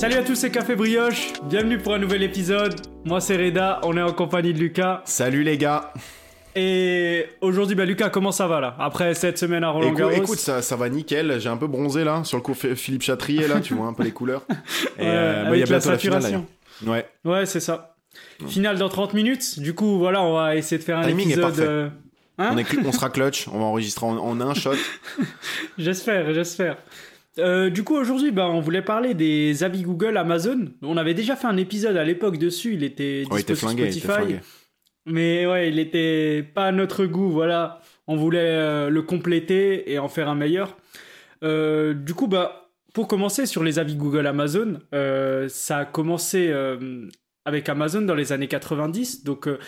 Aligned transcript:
Salut 0.00 0.14
à 0.14 0.22
tous, 0.22 0.34
c'est 0.34 0.50
Café 0.50 0.76
Brioche. 0.76 1.32
Bienvenue 1.44 1.76
pour 1.76 1.92
un 1.92 1.98
nouvel 1.98 2.22
épisode. 2.22 2.74
Moi, 3.04 3.20
c'est 3.20 3.36
Reda. 3.36 3.80
On 3.84 3.94
est 3.98 4.02
en 4.02 4.14
compagnie 4.14 4.54
de 4.54 4.58
Lucas. 4.58 5.02
Salut 5.04 5.42
les 5.42 5.58
gars. 5.58 5.92
Et 6.56 7.26
aujourd'hui, 7.42 7.76
bah, 7.76 7.84
Lucas, 7.84 8.08
comment 8.08 8.32
ça 8.32 8.46
va 8.46 8.60
là 8.60 8.76
Après 8.78 9.12
cette 9.12 9.36
semaine 9.36 9.62
à 9.62 9.68
Roland 9.68 9.92
Garros 9.92 10.10
écoute, 10.12 10.38
ça, 10.38 10.62
ça 10.62 10.74
va 10.76 10.88
nickel. 10.88 11.38
J'ai 11.38 11.50
un 11.50 11.58
peu 11.58 11.66
bronzé 11.66 12.02
là 12.02 12.24
sur 12.24 12.38
le 12.38 12.42
coup 12.42 12.54
Philippe 12.54 13.02
Chatrier 13.02 13.46
là, 13.46 13.60
tu 13.60 13.74
vois 13.74 13.88
un 13.88 13.92
peu 13.92 14.02
les 14.02 14.10
couleurs. 14.12 14.42
Et 14.98 15.02
Ouais, 15.02 15.06
euh, 15.08 15.42
bah, 15.44 15.48
avec 15.50 15.60
y 15.60 15.62
a 15.62 15.66
la 15.66 15.78
bientôt 15.78 15.90
la 15.90 15.98
finale. 15.98 16.22
saturation. 16.22 16.46
Ouais. 16.86 17.06
Ouais, 17.26 17.44
c'est 17.44 17.60
ça. 17.60 17.94
Finale 18.48 18.78
dans 18.78 18.88
30 18.88 19.12
minutes. 19.12 19.60
Du 19.60 19.74
coup, 19.74 19.98
voilà, 19.98 20.22
on 20.22 20.32
va 20.34 20.56
essayer 20.56 20.78
de 20.78 20.82
faire 20.82 20.98
un 20.98 21.02
Timing 21.02 21.28
est 21.28 21.32
épisode. 21.32 21.44
parfait. 21.44 21.62
euh, 21.68 21.88
hein 22.38 22.56
est 22.56 22.66
on 22.86 22.92
sera 22.92 23.10
clutch. 23.10 23.48
On 23.52 23.58
va 23.58 23.64
enregistrer 23.66 24.06
en, 24.06 24.16
en 24.16 24.40
un 24.40 24.54
shot. 24.54 24.72
J'espère, 25.78 26.32
j'espère. 26.32 26.78
Euh, 27.40 27.70
du 27.70 27.82
coup, 27.84 27.96
aujourd'hui, 27.96 28.30
bah, 28.30 28.48
on 28.48 28.60
voulait 28.60 28.82
parler 28.82 29.14
des 29.14 29.64
avis 29.64 29.82
Google, 29.82 30.16
Amazon. 30.16 30.66
On 30.82 30.96
avait 30.96 31.14
déjà 31.14 31.36
fait 31.36 31.46
un 31.46 31.56
épisode 31.56 31.96
à 31.96 32.04
l'époque 32.04 32.38
dessus. 32.38 32.74
Il 32.74 32.84
était 32.84 33.24
Ouais, 33.30 33.38
il 33.38 33.40
était 33.40 33.52
dispo 33.54 33.54
sur 33.54 33.68
flingué. 33.68 33.82
il 33.84 33.88
était 33.98 34.00
Spotify. 34.00 34.36
Mais 35.06 35.46
ouais, 35.46 35.68
il 35.68 35.78
était 35.78 36.42
pas 36.54 36.66
à 36.66 36.72
notre 36.72 37.06
goût, 37.06 37.30
voilà. 37.30 37.80
On 38.06 38.16
voulait 38.16 38.40
euh, 38.40 38.90
le 38.90 39.02
compléter 39.02 39.90
et 39.90 39.98
en 39.98 40.08
faire 40.08 40.28
un 40.28 40.34
meilleur. 40.34 40.76
Euh, 41.42 41.94
du 41.94 42.14
coup, 42.14 42.26
bah, 42.26 42.70
pour 42.92 43.08
commencer 43.08 43.46
sur 43.46 43.64
les 43.64 43.78
avis 43.78 43.96
Google 43.96 44.26
Amazon, 44.26 44.78
ça 45.48 45.78
a 45.78 45.84
commencé 45.84 46.52
avec 47.46 47.68
Amazon 47.68 48.02
dans 48.02 48.14
les 48.14 48.32
années 48.32 48.48
90. 48.48 49.24
Donc, 49.24 49.48
euh, 49.48 49.58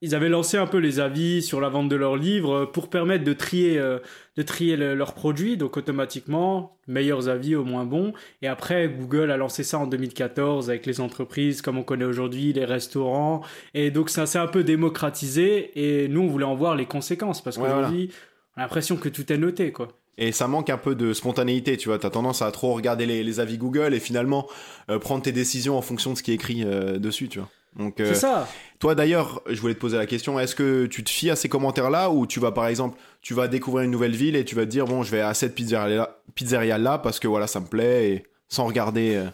ils 0.00 0.14
avaient 0.14 0.28
lancé 0.28 0.56
un 0.56 0.66
peu 0.66 0.78
les 0.78 0.98
avis 1.00 1.40
sur 1.42 1.60
la 1.60 1.68
vente 1.68 1.88
de 1.88 1.96
leurs 1.96 2.16
livres 2.16 2.52
euh, 2.54 2.66
pour 2.66 2.90
permettre 2.90 3.24
de 3.24 3.32
trier, 3.32 3.78
euh, 3.78 3.98
de 4.36 4.42
trier 4.42 4.76
le- 4.76 4.94
leurs 4.94 5.14
produits. 5.14 5.56
Donc, 5.56 5.76
automatiquement, 5.76 6.78
meilleurs 6.88 7.28
avis 7.28 7.54
au 7.54 7.64
moins 7.64 7.84
bons. 7.84 8.12
Et 8.42 8.48
après, 8.48 8.88
Google 8.88 9.30
a 9.30 9.36
lancé 9.36 9.62
ça 9.62 9.78
en 9.78 9.86
2014 9.86 10.68
avec 10.68 10.84
les 10.84 11.00
entreprises 11.00 11.62
comme 11.62 11.78
on 11.78 11.84
connaît 11.84 12.04
aujourd'hui, 12.04 12.52
les 12.52 12.64
restaurants. 12.64 13.42
Et 13.74 13.90
donc, 13.92 14.10
ça 14.10 14.26
s'est 14.26 14.38
un 14.38 14.48
peu 14.48 14.64
démocratisé. 14.64 15.70
Et 16.04 16.08
nous, 16.08 16.22
on 16.22 16.26
voulait 16.26 16.44
en 16.44 16.54
voir 16.56 16.74
les 16.74 16.86
conséquences 16.86 17.42
parce 17.42 17.56
Ouais, 17.56 17.64
qu'aujourd'hui, 17.68 18.10
on 18.56 18.60
a 18.60 18.62
l'impression 18.64 18.96
que 18.96 19.08
tout 19.08 19.32
est 19.32 19.38
noté, 19.38 19.70
quoi. 19.72 19.88
Et 20.18 20.30
ça 20.32 20.46
manque 20.46 20.68
un 20.70 20.76
peu 20.78 20.94
de 20.94 21.12
spontanéité, 21.14 21.76
tu 21.76 21.88
vois. 21.88 21.98
T'as 21.98 22.10
tendance 22.10 22.42
à 22.42 22.50
trop 22.50 22.74
regarder 22.74 23.06
les, 23.06 23.22
les 23.24 23.40
avis 23.40 23.56
Google 23.58 23.94
et 23.94 24.00
finalement 24.00 24.46
euh, 24.90 24.98
prendre 24.98 25.22
tes 25.22 25.32
décisions 25.32 25.76
en 25.78 25.82
fonction 25.82 26.12
de 26.12 26.18
ce 26.18 26.22
qui 26.22 26.32
est 26.32 26.34
écrit 26.34 26.64
euh, 26.64 26.98
dessus, 26.98 27.28
tu 27.28 27.38
vois. 27.38 27.48
Donc, 27.78 28.00
euh, 28.00 28.08
C'est 28.12 28.20
ça. 28.20 28.46
toi 28.78 28.94
d'ailleurs, 28.94 29.40
je 29.48 29.58
voulais 29.58 29.72
te 29.72 29.78
poser 29.80 29.96
la 29.96 30.04
question 30.04 30.38
est-ce 30.38 30.54
que 30.54 30.84
tu 30.84 31.02
te 31.02 31.08
fies 31.08 31.30
à 31.30 31.36
ces 31.36 31.48
commentaires-là 31.48 32.10
ou 32.10 32.26
tu 32.26 32.38
vas 32.38 32.52
par 32.52 32.66
exemple, 32.66 32.98
tu 33.22 33.32
vas 33.32 33.48
découvrir 33.48 33.84
une 33.86 33.90
nouvelle 33.90 34.14
ville 34.14 34.36
et 34.36 34.44
tu 34.44 34.54
vas 34.54 34.66
te 34.66 34.70
dire 34.70 34.84
bon, 34.84 35.02
je 35.02 35.10
vais 35.10 35.22
à 35.22 35.32
cette 35.32 35.54
pizzeria-là 35.54 36.18
pizzeria 36.34 36.78
-là 36.78 37.00
parce 37.00 37.18
que 37.18 37.26
voilà, 37.28 37.46
ça 37.46 37.60
me 37.60 37.66
plaît 37.66 38.10
et 38.10 38.24
sans 38.48 38.66
regarder. 38.66 39.14
euh, 39.16 39.24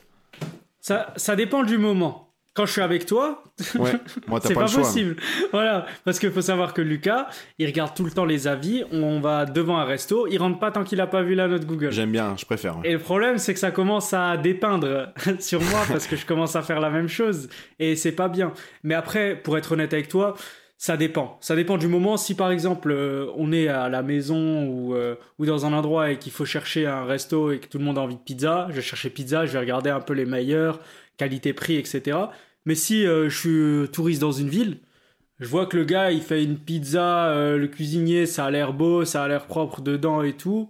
Ça, 0.81 1.13
ça 1.17 1.35
dépend 1.35 1.65
du 1.65 1.79
moment. 1.79 2.28
Quand 2.59 2.67
je 2.67 2.73
suis 2.73 2.83
avec 2.83 3.07
toi, 3.07 3.45
Ouais, 3.79 3.93
c'est 4.09 4.27
pas, 4.27 4.41
pas, 4.41 4.61
le 4.63 4.67
choix. 4.67 4.83
possible. 4.83 5.15
Voilà, 5.53 5.87
parce 6.05 6.19
qu'il 6.19 6.33
faut 6.33 6.43
savoir 6.43 6.75
que 6.75 6.83
Lucas, 6.83 7.29
il 7.61 7.67
regarde 7.67 7.95
tout 7.95 8.05
le 8.05 8.11
temps 8.11 8.25
les 8.25 8.49
avis. 8.49 8.83
On 8.91 9.21
va 9.21 9.45
devant 9.45 9.79
un 9.79 9.85
resto, 9.85 10.27
il 10.27 10.39
rentre 10.39 10.59
pas 10.59 10.73
tant 10.73 10.83
qu'il 10.83 11.01
a 11.01 11.07
pas 11.07 11.23
vu 11.23 11.37
la 11.37 11.47
note 11.47 11.67
Google. 11.67 11.93
J'aime 11.93 12.11
bien, 12.11 12.35
je 12.37 12.45
préfère. 12.45 12.75
Et 12.83 12.95
le 12.95 12.99
problème, 12.99 13.39
c'est 13.39 13.55
que 13.55 13.61
ça 13.61 13.71
commence 13.71 14.13
à 14.13 14.37
dépeindre 14.37 15.13
sur 15.39 15.63
moi 15.63 15.83
parce 15.87 16.09
que 16.09 16.17
je 16.17 16.27
commence 16.27 16.57
à 16.57 16.63
faire 16.63 16.81
la 16.81 16.91
même 16.91 17.07
chose 17.07 17.49
et 17.79 17.95
c'est 17.95 18.11
pas 18.11 18.27
bien. 18.27 18.53
Mais 18.83 18.95
après, 18.95 19.37
pour 19.37 19.57
être 19.57 19.71
honnête 19.71 19.93
avec 19.93 20.09
toi, 20.09 20.35
ça 20.79 20.97
dépend. 20.97 21.39
Ça 21.41 21.55
dépend 21.55 21.79
du 21.79 21.87
moment. 21.87 22.17
Si 22.17 22.35
par 22.35 22.51
exemple, 22.51 22.91
euh, 22.91 23.27
on 23.37 23.53
est 23.53 23.69
à 23.69 23.89
la 23.89 24.03
maison 24.03 24.65
ou, 24.65 24.95
euh, 24.95 25.15
ou 25.39 25.47
dans 25.47 25.65
un 25.65 25.73
endroit 25.73 26.11
et 26.11 26.19
qu'il 26.19 26.33
faut 26.33 26.45
chercher 26.45 26.87
un 26.87 27.05
resto 27.05 27.53
et 27.53 27.61
que 27.61 27.69
tout 27.69 27.79
le 27.79 27.85
monde 27.85 27.99
a 27.99 28.01
envie 28.01 28.17
de 28.17 28.21
pizza, 28.21 28.67
je 28.71 28.75
vais 28.75 28.83
chercher 28.83 29.11
pizza, 29.11 29.47
je 29.47 29.53
vais 29.53 29.61
regarder 29.61 29.91
un 29.91 30.01
peu 30.01 30.13
les 30.13 30.25
meilleurs, 30.27 30.81
qualité-prix, 31.19 31.77
etc. 31.77 32.17
Mais 32.69 32.75
si 32.75 33.07
euh, 33.07 33.31
je 33.31 33.37
suis 33.39 33.89
touriste 33.91 34.21
dans 34.21 34.31
une 34.31 34.51
ville, 34.51 34.77
je 35.41 35.47
vois 35.49 35.65
que 35.65 35.77
le 35.79 35.85
gars, 35.85 36.13
il 36.13 36.21
fait 36.21 36.45
une 36.45 36.59
pizza, 36.59 37.29
euh, 37.31 37.57
le 37.57 37.67
cuisinier, 37.67 38.27
ça 38.27 38.45
a 38.45 38.51
l'air 38.51 38.75
beau, 38.75 39.07
ça 39.07 39.25
a 39.25 39.29
l'air 39.29 39.47
propre 39.47 39.81
dedans 39.81 40.23
et 40.23 40.35
tout. 40.35 40.69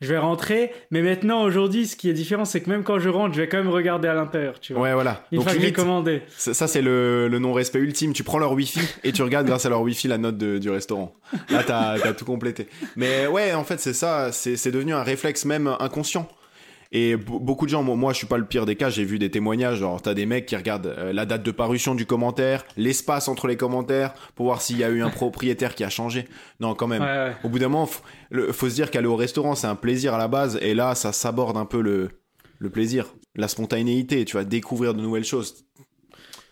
Je 0.00 0.08
vais 0.08 0.18
rentrer, 0.18 0.72
mais 0.90 1.00
maintenant, 1.02 1.42
aujourd'hui, 1.44 1.86
ce 1.86 1.94
qui 1.96 2.08
est 2.10 2.12
différent, 2.12 2.44
c'est 2.44 2.60
que 2.60 2.68
même 2.70 2.82
quand 2.82 2.98
je 2.98 3.08
rentre, 3.08 3.34
je 3.34 3.40
vais 3.40 3.48
quand 3.48 3.58
même 3.58 3.68
regarder 3.68 4.08
à 4.08 4.14
l'intérieur, 4.14 4.58
tu 4.58 4.72
vois. 4.72 4.82
Ouais, 4.82 4.94
voilà. 4.94 5.24
Une 5.30 5.38
Donc 5.38 5.44
fois 5.44 5.54
que 5.54 5.58
limite, 5.60 5.76
commandé. 5.76 6.22
ça, 6.28 6.54
ça, 6.54 6.66
c'est 6.68 6.82
le, 6.82 7.28
le 7.28 7.38
non-respect 7.38 7.78
ultime. 7.80 8.12
Tu 8.12 8.24
prends 8.24 8.38
leur 8.38 8.52
wifi 8.52 8.80
et 9.04 9.12
tu 9.12 9.22
regardes 9.22 9.46
grâce 9.46 9.64
à 9.66 9.68
leur 9.68 9.82
wifi 9.82 10.06
la 10.08 10.18
note 10.18 10.38
de- 10.38 10.58
du 10.58 10.70
restaurant. 10.70 11.14
Là, 11.50 11.62
t'as 11.64 11.92
as 12.04 12.12
tout 12.14 12.24
complété. 12.24 12.66
Mais 12.96 13.26
ouais, 13.28 13.54
en 13.54 13.62
fait, 13.64 13.78
c'est 13.80 13.92
ça. 13.92 14.30
C'est 14.32 14.70
devenu 14.72 14.92
un 14.92 15.02
réflexe 15.04 15.44
même 15.44 15.68
inconscient. 15.80 16.28
Et 16.90 17.16
be- 17.16 17.38
beaucoup 17.42 17.66
de 17.66 17.70
gens, 17.70 17.82
moi, 17.82 17.96
moi, 17.96 18.12
je 18.14 18.18
suis 18.18 18.26
pas 18.26 18.38
le 18.38 18.46
pire 18.46 18.64
des 18.64 18.74
cas, 18.76 18.88
j'ai 18.88 19.04
vu 19.04 19.18
des 19.18 19.30
témoignages, 19.30 19.78
genre 19.80 20.00
t'as 20.00 20.14
des 20.14 20.24
mecs 20.24 20.46
qui 20.46 20.56
regardent 20.56 20.86
euh, 20.86 21.12
la 21.12 21.26
date 21.26 21.42
de 21.42 21.50
parution 21.50 21.94
du 21.94 22.06
commentaire, 22.06 22.64
l'espace 22.78 23.28
entre 23.28 23.46
les 23.46 23.56
commentaires, 23.58 24.14
pour 24.34 24.46
voir 24.46 24.62
s'il 24.62 24.78
y 24.78 24.84
a 24.84 24.88
eu 24.88 25.02
un 25.02 25.10
propriétaire 25.10 25.74
qui 25.74 25.84
a 25.84 25.90
changé. 25.90 26.24
Non, 26.60 26.74
quand 26.74 26.86
même. 26.86 27.02
Ouais, 27.02 27.08
ouais. 27.08 27.36
Au 27.44 27.48
bout 27.50 27.58
d'un 27.58 27.68
moment, 27.68 27.84
faut, 27.86 28.02
le- 28.30 28.52
faut 28.52 28.70
se 28.70 28.74
dire 28.74 28.90
qu'aller 28.90 29.06
au 29.06 29.16
restaurant, 29.16 29.54
c'est 29.54 29.66
un 29.66 29.74
plaisir 29.74 30.14
à 30.14 30.18
la 30.18 30.28
base, 30.28 30.58
et 30.62 30.72
là, 30.74 30.94
ça 30.94 31.12
s'aborde 31.12 31.58
un 31.58 31.66
peu 31.66 31.82
le, 31.82 32.08
le 32.58 32.70
plaisir, 32.70 33.14
la 33.36 33.48
spontanéité, 33.48 34.24
tu 34.24 34.36
vas 34.36 34.44
découvrir 34.44 34.94
de 34.94 35.02
nouvelles 35.02 35.24
choses. 35.24 35.66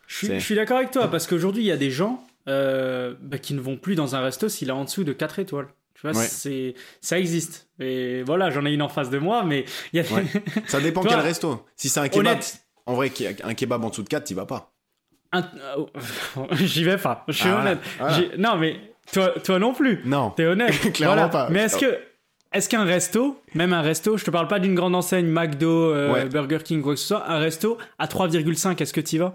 Je 0.07 0.17
suis, 0.17 0.27
C'est- 0.27 0.39
je 0.39 0.45
suis 0.45 0.55
d'accord 0.55 0.77
avec 0.77 0.91
toi, 0.91 1.11
parce 1.11 1.27
qu'aujourd'hui, 1.27 1.63
il 1.63 1.67
y 1.67 1.73
a 1.73 1.77
des 1.79 1.91
gens 1.91 2.23
euh, 2.49 3.15
bah, 3.23 3.39
qui 3.39 3.55
ne 3.55 3.61
vont 3.61 3.77
plus 3.77 3.95
dans 3.97 4.15
un 4.15 4.21
resto 4.21 4.49
s'il 4.49 4.69
est 4.69 4.73
en 4.73 4.85
dessous 4.85 5.03
de 5.03 5.13
4 5.13 5.39
étoiles. 5.41 5.67
Tu 5.99 6.03
vois, 6.07 6.17
Ouais. 6.17 6.27
c'est, 6.27 6.75
ça 7.01 7.19
existe. 7.19 7.69
Et 7.81 8.23
voilà, 8.23 8.51
j'en 8.51 8.65
ai 8.67 8.73
une 8.73 8.83
en 8.83 8.89
face 8.89 9.09
de 9.11 9.19
moi, 9.19 9.43
mais 9.45 9.65
il 9.93 9.97
y 9.97 10.01
a 10.01 10.03
des... 10.03 10.12
Ouais. 10.15 10.25
Ça 10.67 10.79
dépend 10.81 11.03
quel 11.03 11.21
resto. 11.21 11.65
Si 11.75 11.89
c'est 11.89 12.01
un 12.01 12.09
kebab, 12.09 12.27
Honnête, 12.27 12.61
en 12.84 12.95
vrai, 12.95 13.11
un 13.45 13.55
kebab 13.55 13.83
en 13.84 13.89
dessous 13.89 14.03
de 14.03 14.09
4, 14.09 14.25
t'y 14.25 14.35
vas 14.35 14.45
pas. 14.47 14.73
un- 15.33 15.43
euh, 15.43 15.87
j'y 16.53 16.85
vais 16.85 16.99
pas. 16.99 17.25
Je 17.29 17.33
suis 17.33 17.49
Ah, 17.49 17.61
honnête. 17.61 17.79
voilà. 17.99 18.19
Non, 18.39 18.56
mais 18.59 18.77
toi, 19.11 19.31
toi 19.43 19.59
non 19.59 19.73
plus. 19.73 20.01
Non. 20.05 20.31
T'es 20.31 20.45
honnête. 20.45 20.75
Clairement 20.93 21.15
Voilà. 21.15 21.29
pas. 21.31 21.49
Mais 21.51 21.61
est-ce 21.61 21.79
que, 21.79 21.99
est-ce 22.53 22.69
qu'un 22.69 22.85
resto, 22.85 23.41
même 23.55 23.73
un 23.73 23.81
resto, 23.83 24.19
je 24.19 24.25
te 24.25 24.31
parle 24.31 24.49
pas 24.49 24.59
d'une 24.59 24.75
grande 24.75 24.95
enseigne, 24.95 25.27
McDo, 25.27 25.93
euh, 25.95 26.12
Ouais. 26.12 26.27
Burger 26.27 26.59
King, 26.62 26.83
quoi 26.83 26.93
que 26.95 27.01
ce 27.01 27.06
soit, 27.09 27.29
un 27.31 27.39
resto 27.39 27.79
à 27.99 28.06
3,5, 28.06 28.81
est-ce 28.83 28.93
que 28.93 29.01
t'y 29.01 29.17
vas? 29.19 29.35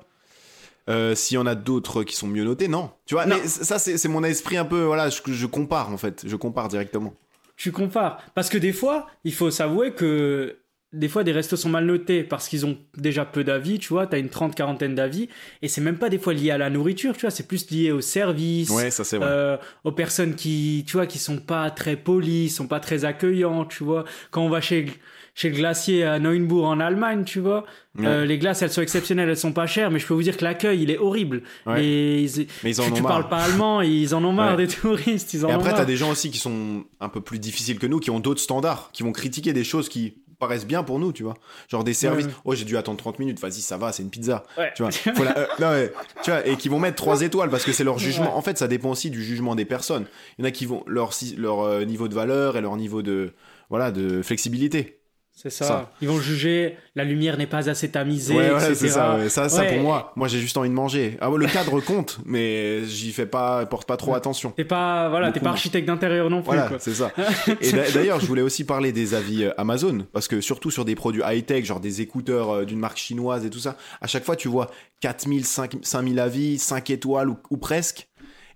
Euh, 0.89 1.15
S'il 1.15 1.35
y 1.35 1.37
en 1.37 1.45
a 1.45 1.55
d'autres 1.55 2.03
qui 2.03 2.15
sont 2.15 2.27
mieux 2.27 2.43
notés, 2.43 2.67
non. 2.67 2.89
Tu 3.05 3.13
vois, 3.15 3.25
Non. 3.25 3.35
mais 3.41 3.47
ça, 3.47 3.77
c'est 3.79 4.07
mon 4.07 4.23
esprit 4.23 4.57
un 4.57 4.65
peu, 4.65 4.81
voilà, 4.83 5.09
je, 5.09 5.19
je 5.27 5.45
compare 5.45 5.89
en 5.91 5.97
fait. 5.97 6.23
Je 6.27 6.35
compare 6.35 6.67
directement. 6.69 7.13
Tu 7.55 7.71
compares. 7.71 8.19
Parce 8.33 8.49
que 8.49 8.57
des 8.57 8.73
fois, 8.73 9.07
il 9.23 9.33
faut 9.33 9.51
s'avouer 9.51 9.91
que 9.93 10.57
des 10.93 11.07
fois, 11.07 11.23
des 11.23 11.31
restos 11.31 11.55
sont 11.55 11.69
mal 11.69 11.85
notés 11.85 12.21
parce 12.23 12.49
qu'ils 12.49 12.65
ont 12.65 12.77
déjà 12.97 13.23
peu 13.23 13.45
d'avis, 13.45 13.79
tu 13.79 13.87
vois, 13.89 14.07
t'as 14.07 14.19
une 14.19 14.27
trente, 14.27 14.55
quarantaine 14.55 14.93
d'avis, 14.93 15.29
et 15.61 15.69
c'est 15.69 15.79
même 15.79 15.97
pas 15.97 16.09
des 16.09 16.17
fois 16.19 16.33
lié 16.33 16.51
à 16.51 16.57
la 16.57 16.69
nourriture, 16.69 17.13
tu 17.13 17.21
vois, 17.21 17.29
c'est 17.29 17.47
plus 17.47 17.69
lié 17.71 17.91
au 17.93 18.01
service, 18.01 18.69
Ouais, 18.71 18.91
ça 18.91 19.05
c'est 19.05 19.15
vrai. 19.17 19.25
euh, 19.29 19.57
aux 19.85 19.93
personnes 19.93 20.35
qui, 20.35 20.83
tu 20.85 20.97
vois, 20.97 21.05
qui 21.05 21.17
sont 21.17 21.37
pas 21.37 21.71
très 21.71 21.95
polies, 21.95 22.49
sont 22.49 22.67
pas 22.67 22.81
très 22.81 23.05
accueillantes, 23.05 23.69
tu 23.69 23.85
vois. 23.85 24.03
Quand 24.31 24.41
on 24.43 24.49
va 24.49 24.59
chez, 24.59 24.87
chez 25.33 25.49
le 25.49 25.55
glacier 25.55 26.03
à 26.03 26.19
Neuenbourg 26.19 26.65
en 26.67 26.79
Allemagne, 26.79 27.23
tu 27.23 27.39
vois, 27.39 27.63
Ouais. 27.97 28.05
euh, 28.07 28.25
les 28.25 28.37
glaces, 28.37 28.61
elles 28.61 28.69
sont 28.71 28.81
exceptionnelles, 28.81 29.29
elles 29.29 29.37
sont 29.37 29.53
pas 29.53 29.67
chères, 29.67 29.91
mais 29.91 29.99
je 29.99 30.07
peux 30.07 30.13
vous 30.13 30.23
dire 30.23 30.35
que 30.37 30.43
l'accueil, 30.43 30.81
il 30.83 30.91
est 30.91 30.97
horrible. 30.97 31.43
Ouais. 31.65 31.83
Et 31.83 32.21
ils- 32.23 32.47
Mais 32.63 32.71
ils 32.71 32.81
en 32.81 32.85
tu, 32.85 32.91
ont 32.91 32.95
tu 32.95 33.01
marre. 33.01 33.11
parles 33.13 33.29
pas 33.29 33.37
allemand, 33.43 33.81
ils 33.81 34.13
en 34.15 34.23
ont 34.23 34.33
marre 34.33 34.57
Ouais. 34.57 34.65
des 34.67 34.73
touristes, 34.73 35.33
ils 35.33 35.45
en 35.45 35.49
Et 35.49 35.53
après, 35.53 35.73
t'as 35.73 35.85
des 35.85 35.97
gens 35.97 36.09
aussi 36.11 36.31
qui 36.31 36.37
sont 36.37 36.83
un 36.99 37.09
peu 37.09 37.21
plus 37.21 37.39
difficiles 37.39 37.79
que 37.79 37.87
nous, 37.87 37.99
qui 37.99 38.11
ont 38.11 38.19
d'autres 38.19 38.41
standards, 38.41 38.89
qui 38.93 39.03
vont 39.03 39.11
critiquer 39.11 39.53
des 39.53 39.63
choses 39.63 39.89
qui 39.89 40.15
paraissent 40.39 40.65
bien 40.65 40.81
pour 40.83 40.97
nous, 40.97 41.13
tu 41.13 41.21
vois. 41.21 41.35
Genre 41.69 41.83
des 41.83 41.93
services. 41.93 42.25
Ouais. 42.25 42.31
Oh, 42.45 42.55
j'ai 42.55 42.65
dû 42.65 42.75
attendre 42.75 42.97
30 42.97 43.19
minutes. 43.19 43.39
Vas-y, 43.39 43.61
ça 43.61 43.77
va, 43.77 43.91
c'est 43.91 44.01
une 44.01 44.09
pizza. 44.09 44.43
Ouais. 44.57 44.71
Tu 44.75 44.81
vois. 44.81 44.91
Faut 44.91 45.23
la- 45.23 45.37
euh, 45.37 45.45
non, 45.59 45.89
tu 46.23 46.31
vois. 46.31 46.47
Et 46.47 46.55
qui 46.57 46.67
vont 46.67 46.79
mettre 46.79 46.95
3 46.95 47.21
étoiles 47.21 47.49
parce 47.51 47.63
que 47.63 47.71
c'est 47.71 47.83
leur 47.83 47.99
jugement. 47.99 48.35
En 48.35 48.41
fait, 48.41 48.57
ça 48.57 48.67
dépend 48.67 48.89
aussi 48.89 49.11
du 49.11 49.23
jugement 49.23 49.53
des 49.53 49.65
personnes. 49.65 50.05
Il 50.39 50.41
y 50.41 50.45
en 50.45 50.47
a 50.47 50.51
qui 50.51 50.65
vont 50.65 50.83
leur, 50.87 51.11
leur 51.37 51.59
euh, 51.61 51.83
niveau 51.85 52.07
de 52.07 52.15
valeur 52.15 52.57
et 52.57 52.61
leur 52.61 52.75
niveau 52.75 53.03
de, 53.03 53.33
voilà, 53.69 53.91
de 53.91 54.23
flexibilité. 54.23 54.97
C'est 55.41 55.49
ça. 55.49 55.65
Ça. 55.65 55.91
Ils 56.01 56.07
vont 56.07 56.19
juger, 56.19 56.77
la 56.95 57.03
lumière 57.03 57.35
n'est 57.37 57.47
pas 57.47 57.67
assez 57.69 57.89
tamisée, 57.89 58.35
Ouais, 58.35 58.51
ouais, 58.51 58.75
c'est 58.75 58.89
ça, 58.89 59.15
ouais. 59.17 59.29
ça, 59.29 59.49
ça 59.49 59.63
pour 59.63 59.79
moi. 59.79 60.13
Moi, 60.15 60.27
j'ai 60.27 60.39
juste 60.39 60.55
envie 60.57 60.69
de 60.69 60.73
manger. 60.75 61.17
Ah 61.19 61.29
le 61.35 61.47
cadre 61.47 61.79
compte, 61.85 62.19
mais 62.25 62.83
j'y 62.85 63.11
fais 63.11 63.25
pas, 63.25 63.65
porte 63.65 63.87
pas 63.87 63.97
trop 63.97 64.13
attention. 64.13 64.51
T'es 64.51 64.65
pas, 64.65 65.09
voilà, 65.09 65.31
t'es 65.31 65.39
pas 65.39 65.49
architecte 65.49 65.87
d'intérieur 65.87 66.29
non 66.29 66.41
plus. 66.43 66.55
Voilà, 66.55 66.69
c'est 66.79 66.93
ça. 66.93 67.11
Et 67.61 67.71
d'a- 67.71 67.89
d'ailleurs, 67.91 68.19
je 68.19 68.25
voulais 68.27 68.41
aussi 68.43 68.63
parler 68.65 68.91
des 68.91 69.13
avis 69.15 69.45
euh, 69.45 69.51
Amazon, 69.57 70.05
parce 70.13 70.27
que 70.27 70.41
surtout 70.41 70.69
sur 70.69 70.85
des 70.85 70.95
produits 70.95 71.23
high-tech, 71.25 71.65
genre 71.65 71.79
des 71.79 72.01
écouteurs 72.01 72.49
euh, 72.51 72.65
d'une 72.65 72.79
marque 72.79 72.97
chinoise 72.97 73.43
et 73.45 73.49
tout 73.49 73.59
ça, 73.59 73.77
à 74.01 74.07
chaque 74.07 74.23
fois, 74.25 74.35
tu 74.35 74.47
vois 74.47 74.69
4000, 74.99 75.45
5 75.45 75.77
5000 75.81 76.19
avis, 76.19 76.59
5 76.59 76.89
étoiles 76.91 77.29
ou, 77.29 77.37
ou 77.49 77.57
presque. 77.57 78.07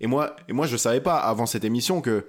Et 0.01 0.07
moi, 0.07 0.35
et 0.47 0.53
moi, 0.53 0.67
je 0.67 0.77
savais 0.77 1.01
pas 1.01 1.15
avant 1.17 1.45
cette 1.47 1.63
émission 1.63 2.01
que 2.01 2.27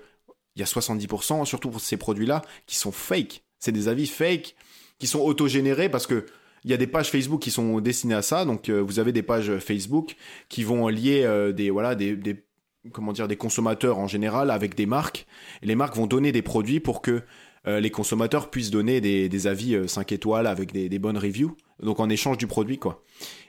il 0.55 0.61
y 0.61 0.62
a 0.62 0.67
70%, 0.67 1.44
surtout 1.44 1.69
pour 1.69 1.81
ces 1.82 1.99
produits-là, 1.99 2.41
qui 2.67 2.76
sont 2.76 2.93
fake. 2.93 3.43
C'est 3.58 3.73
des 3.73 3.88
avis 3.88 4.06
fake, 4.06 4.55
qui 4.99 5.06
sont 5.06 5.20
autogénérés 5.20 5.88
parce 5.88 6.06
que 6.06 6.26
il 6.64 6.70
y 6.70 6.75
a 6.75 6.76
des 6.76 6.88
pages 6.88 7.11
Facebook 7.11 7.41
qui 7.41 7.53
sont 7.53 7.81
destinées 7.81 8.14
à 8.14 8.23
ça. 8.23 8.44
Donc, 8.44 8.69
euh, 8.69 8.81
vous 8.81 8.99
avez 8.99 9.12
des 9.12 9.23
pages 9.23 9.58
Facebook 9.58 10.17
qui 10.49 10.64
vont 10.64 10.88
lier 10.88 11.23
euh, 11.23 11.53
des, 11.53 11.70
voilà, 11.70 11.94
des, 11.94 12.17
des, 12.17 12.44
comment 12.93 13.12
dire, 13.12 13.29
des 13.29 13.37
consommateurs 13.37 13.99
en 13.99 14.08
général 14.08 14.50
avec 14.50 14.75
des 14.75 14.87
marques. 14.87 15.26
Et 15.62 15.67
les 15.67 15.76
marques 15.76 15.94
vont 15.94 16.08
donner 16.08 16.32
des 16.32 16.43
produits 16.43 16.81
pour 16.81 17.03
que 17.03 17.23
euh, 17.67 17.81
les 17.81 17.91
consommateurs 17.91 18.50
puissent 18.50 18.70
donner 18.70 19.00
des, 19.00 19.29
des 19.29 19.47
avis 19.47 19.75
euh, 19.75 19.87
5 19.87 20.12
étoiles 20.12 20.47
avec 20.47 20.73
des, 20.73 20.88
des 20.88 20.99
bonnes 20.99 21.19
reviews. 21.19 21.56
donc 21.82 22.00
en 22.00 22.09
échange 22.09 22.38
du 22.38 22.47
produit, 22.47 22.79
quoi. 22.79 23.02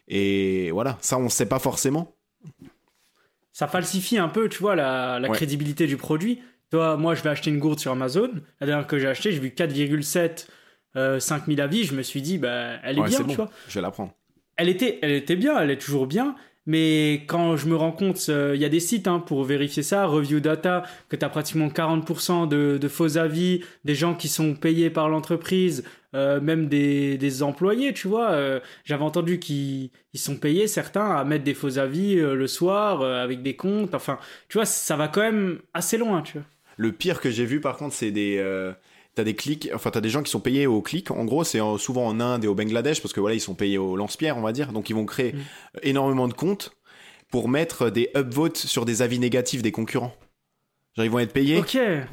Et 0.08 0.72
voilà, 0.72 0.98
ça, 1.02 1.18
on 1.18 1.24
ne 1.24 1.30
sait 1.30 1.46
pas 1.46 1.60
forcément. 1.60 2.16
Ça 3.52 3.68
falsifie 3.68 4.18
un 4.18 4.30
peu, 4.30 4.50
tu 4.50 4.60
vois, 4.60 4.76
la, 4.76 5.20
la 5.20 5.30
crédibilité 5.30 5.88
du 5.88 5.98
produit. 5.98 6.40
Toi, 6.72 6.98
moi, 6.98 7.16
je 7.16 7.24
vais 7.24 7.30
acheter 7.30 7.50
une 7.50 7.60
gourde 7.60 7.80
sur 7.80 7.92
Amazon. 7.92 8.30
La 8.60 8.68
dernière 8.68 8.88
que 8.88 9.00
j'ai 9.00 9.08
acheté, 9.08 9.32
j'ai 9.32 9.40
vu 9.40 9.50
4,7 9.50 10.48
euh, 10.96 11.20
5000 11.20 11.62
avis. 11.62 11.84
Je 11.86 11.96
me 11.96 12.04
suis 12.04 12.22
dit, 12.22 12.38
bah, 12.38 12.78
elle 12.84 13.00
est 13.00 13.04
bien, 13.04 13.24
tu 13.24 13.36
vois. 13.36 13.50
Je 13.68 13.76
vais 13.76 13.82
la 13.82 13.92
prendre. 13.92 14.14
Elle 14.58 14.70
était, 14.70 15.00
elle 15.02 15.12
était 15.12 15.36
bien, 15.36 15.60
elle 15.60 15.72
est 15.72 15.78
toujours 15.78 16.08
bien. 16.08 16.36
Mais 16.68 17.24
quand 17.28 17.56
je 17.56 17.68
me 17.68 17.78
rends 17.78 17.94
compte, 17.94 18.26
euh, 18.28 18.52
il 18.54 18.62
y 18.62 18.66
a 18.66 18.70
des 18.70 18.82
sites 18.82 19.08
hein, 19.08 19.20
pour 19.20 19.46
vérifier 19.46 19.84
ça, 19.84 20.06
Review 20.06 20.42
Data, 20.42 20.84
que 21.08 21.16
tu 21.16 21.24
as 21.24 21.30
pratiquement 21.30 21.70
40% 21.70 22.50
de, 22.50 22.78
de, 22.78 22.88
faux 22.90 23.18
avis, 23.18 23.64
des 23.86 23.96
gens 23.96 24.14
qui 24.14 24.28
sont 24.28 24.54
payés 24.54 24.90
par 24.90 25.08
l'entreprise, 25.08 25.86
euh, 26.14 26.42
même 26.42 26.68
des, 26.68 27.18
des, 27.18 27.42
employés, 27.42 27.94
tu 27.94 28.10
vois. 28.10 28.32
Euh, 28.32 28.60
J'avais 28.84 29.06
entendu 29.06 29.40
qu'ils 29.40 29.92
sont 30.16 30.36
payés, 30.36 30.68
certains, 30.68 31.10
à 31.10 31.24
mettre 31.24 31.46
des 31.46 31.54
faux 31.54 31.78
avis 31.80 32.16
le 32.16 32.48
soir 32.48 33.02
avec 33.02 33.42
des 33.44 33.56
comptes. 33.56 33.96
Enfin, 33.96 34.20
tu 34.50 34.58
vois, 34.58 34.66
ça 34.66 34.98
va 34.98 35.08
quand 35.08 35.22
même 35.22 35.60
assez 35.74 35.98
loin, 35.98 36.22
tu 36.22 36.34
vois. 36.34 36.48
Le 36.78 36.92
pire 36.92 37.20
que 37.20 37.30
j'ai 37.30 37.46
vu, 37.46 37.60
par 37.60 37.78
contre, 37.78 37.94
c'est 37.94 38.12
des 38.12 38.42
t'as 39.18 39.24
des 39.24 39.36
clics, 39.36 39.70
enfin 39.74 39.90
t'as 39.90 40.00
des 40.00 40.10
gens 40.10 40.22
qui 40.22 40.30
sont 40.30 40.40
payés 40.40 40.68
au 40.68 40.82
clic. 40.82 41.10
En 41.10 41.26
gros, 41.26 41.44
c'est 41.44 41.60
souvent 41.80 42.06
en 42.06 42.20
Inde 42.20 42.46
et 42.46 42.48
au 42.48 42.54
Bangladesh 42.54 43.02
parce 43.02 43.14
que 43.14 43.20
voilà, 43.20 43.36
ils 43.36 43.42
sont 43.42 43.56
payés 43.56 43.80
au 43.80 43.96
lance-pierre, 43.96 44.38
on 44.38 44.42
va 44.42 44.52
dire. 44.52 44.72
Donc 44.72 44.90
ils 44.92 44.96
vont 44.96 45.06
créer 45.06 45.34
mm. 45.34 45.40
énormément 45.82 46.28
de 46.28 46.34
comptes 46.34 46.72
pour 47.32 47.50
mettre 47.50 47.90
des 47.90 48.10
upvotes 48.16 48.58
sur 48.58 48.86
des 48.86 49.02
avis 49.02 49.20
négatifs 49.20 49.64
des 49.64 49.72
concurrents. 49.72 50.14
Genre 50.96 51.06
ils 51.06 51.12
vont 51.12 51.20
être 51.20 51.34
payés 51.34 51.62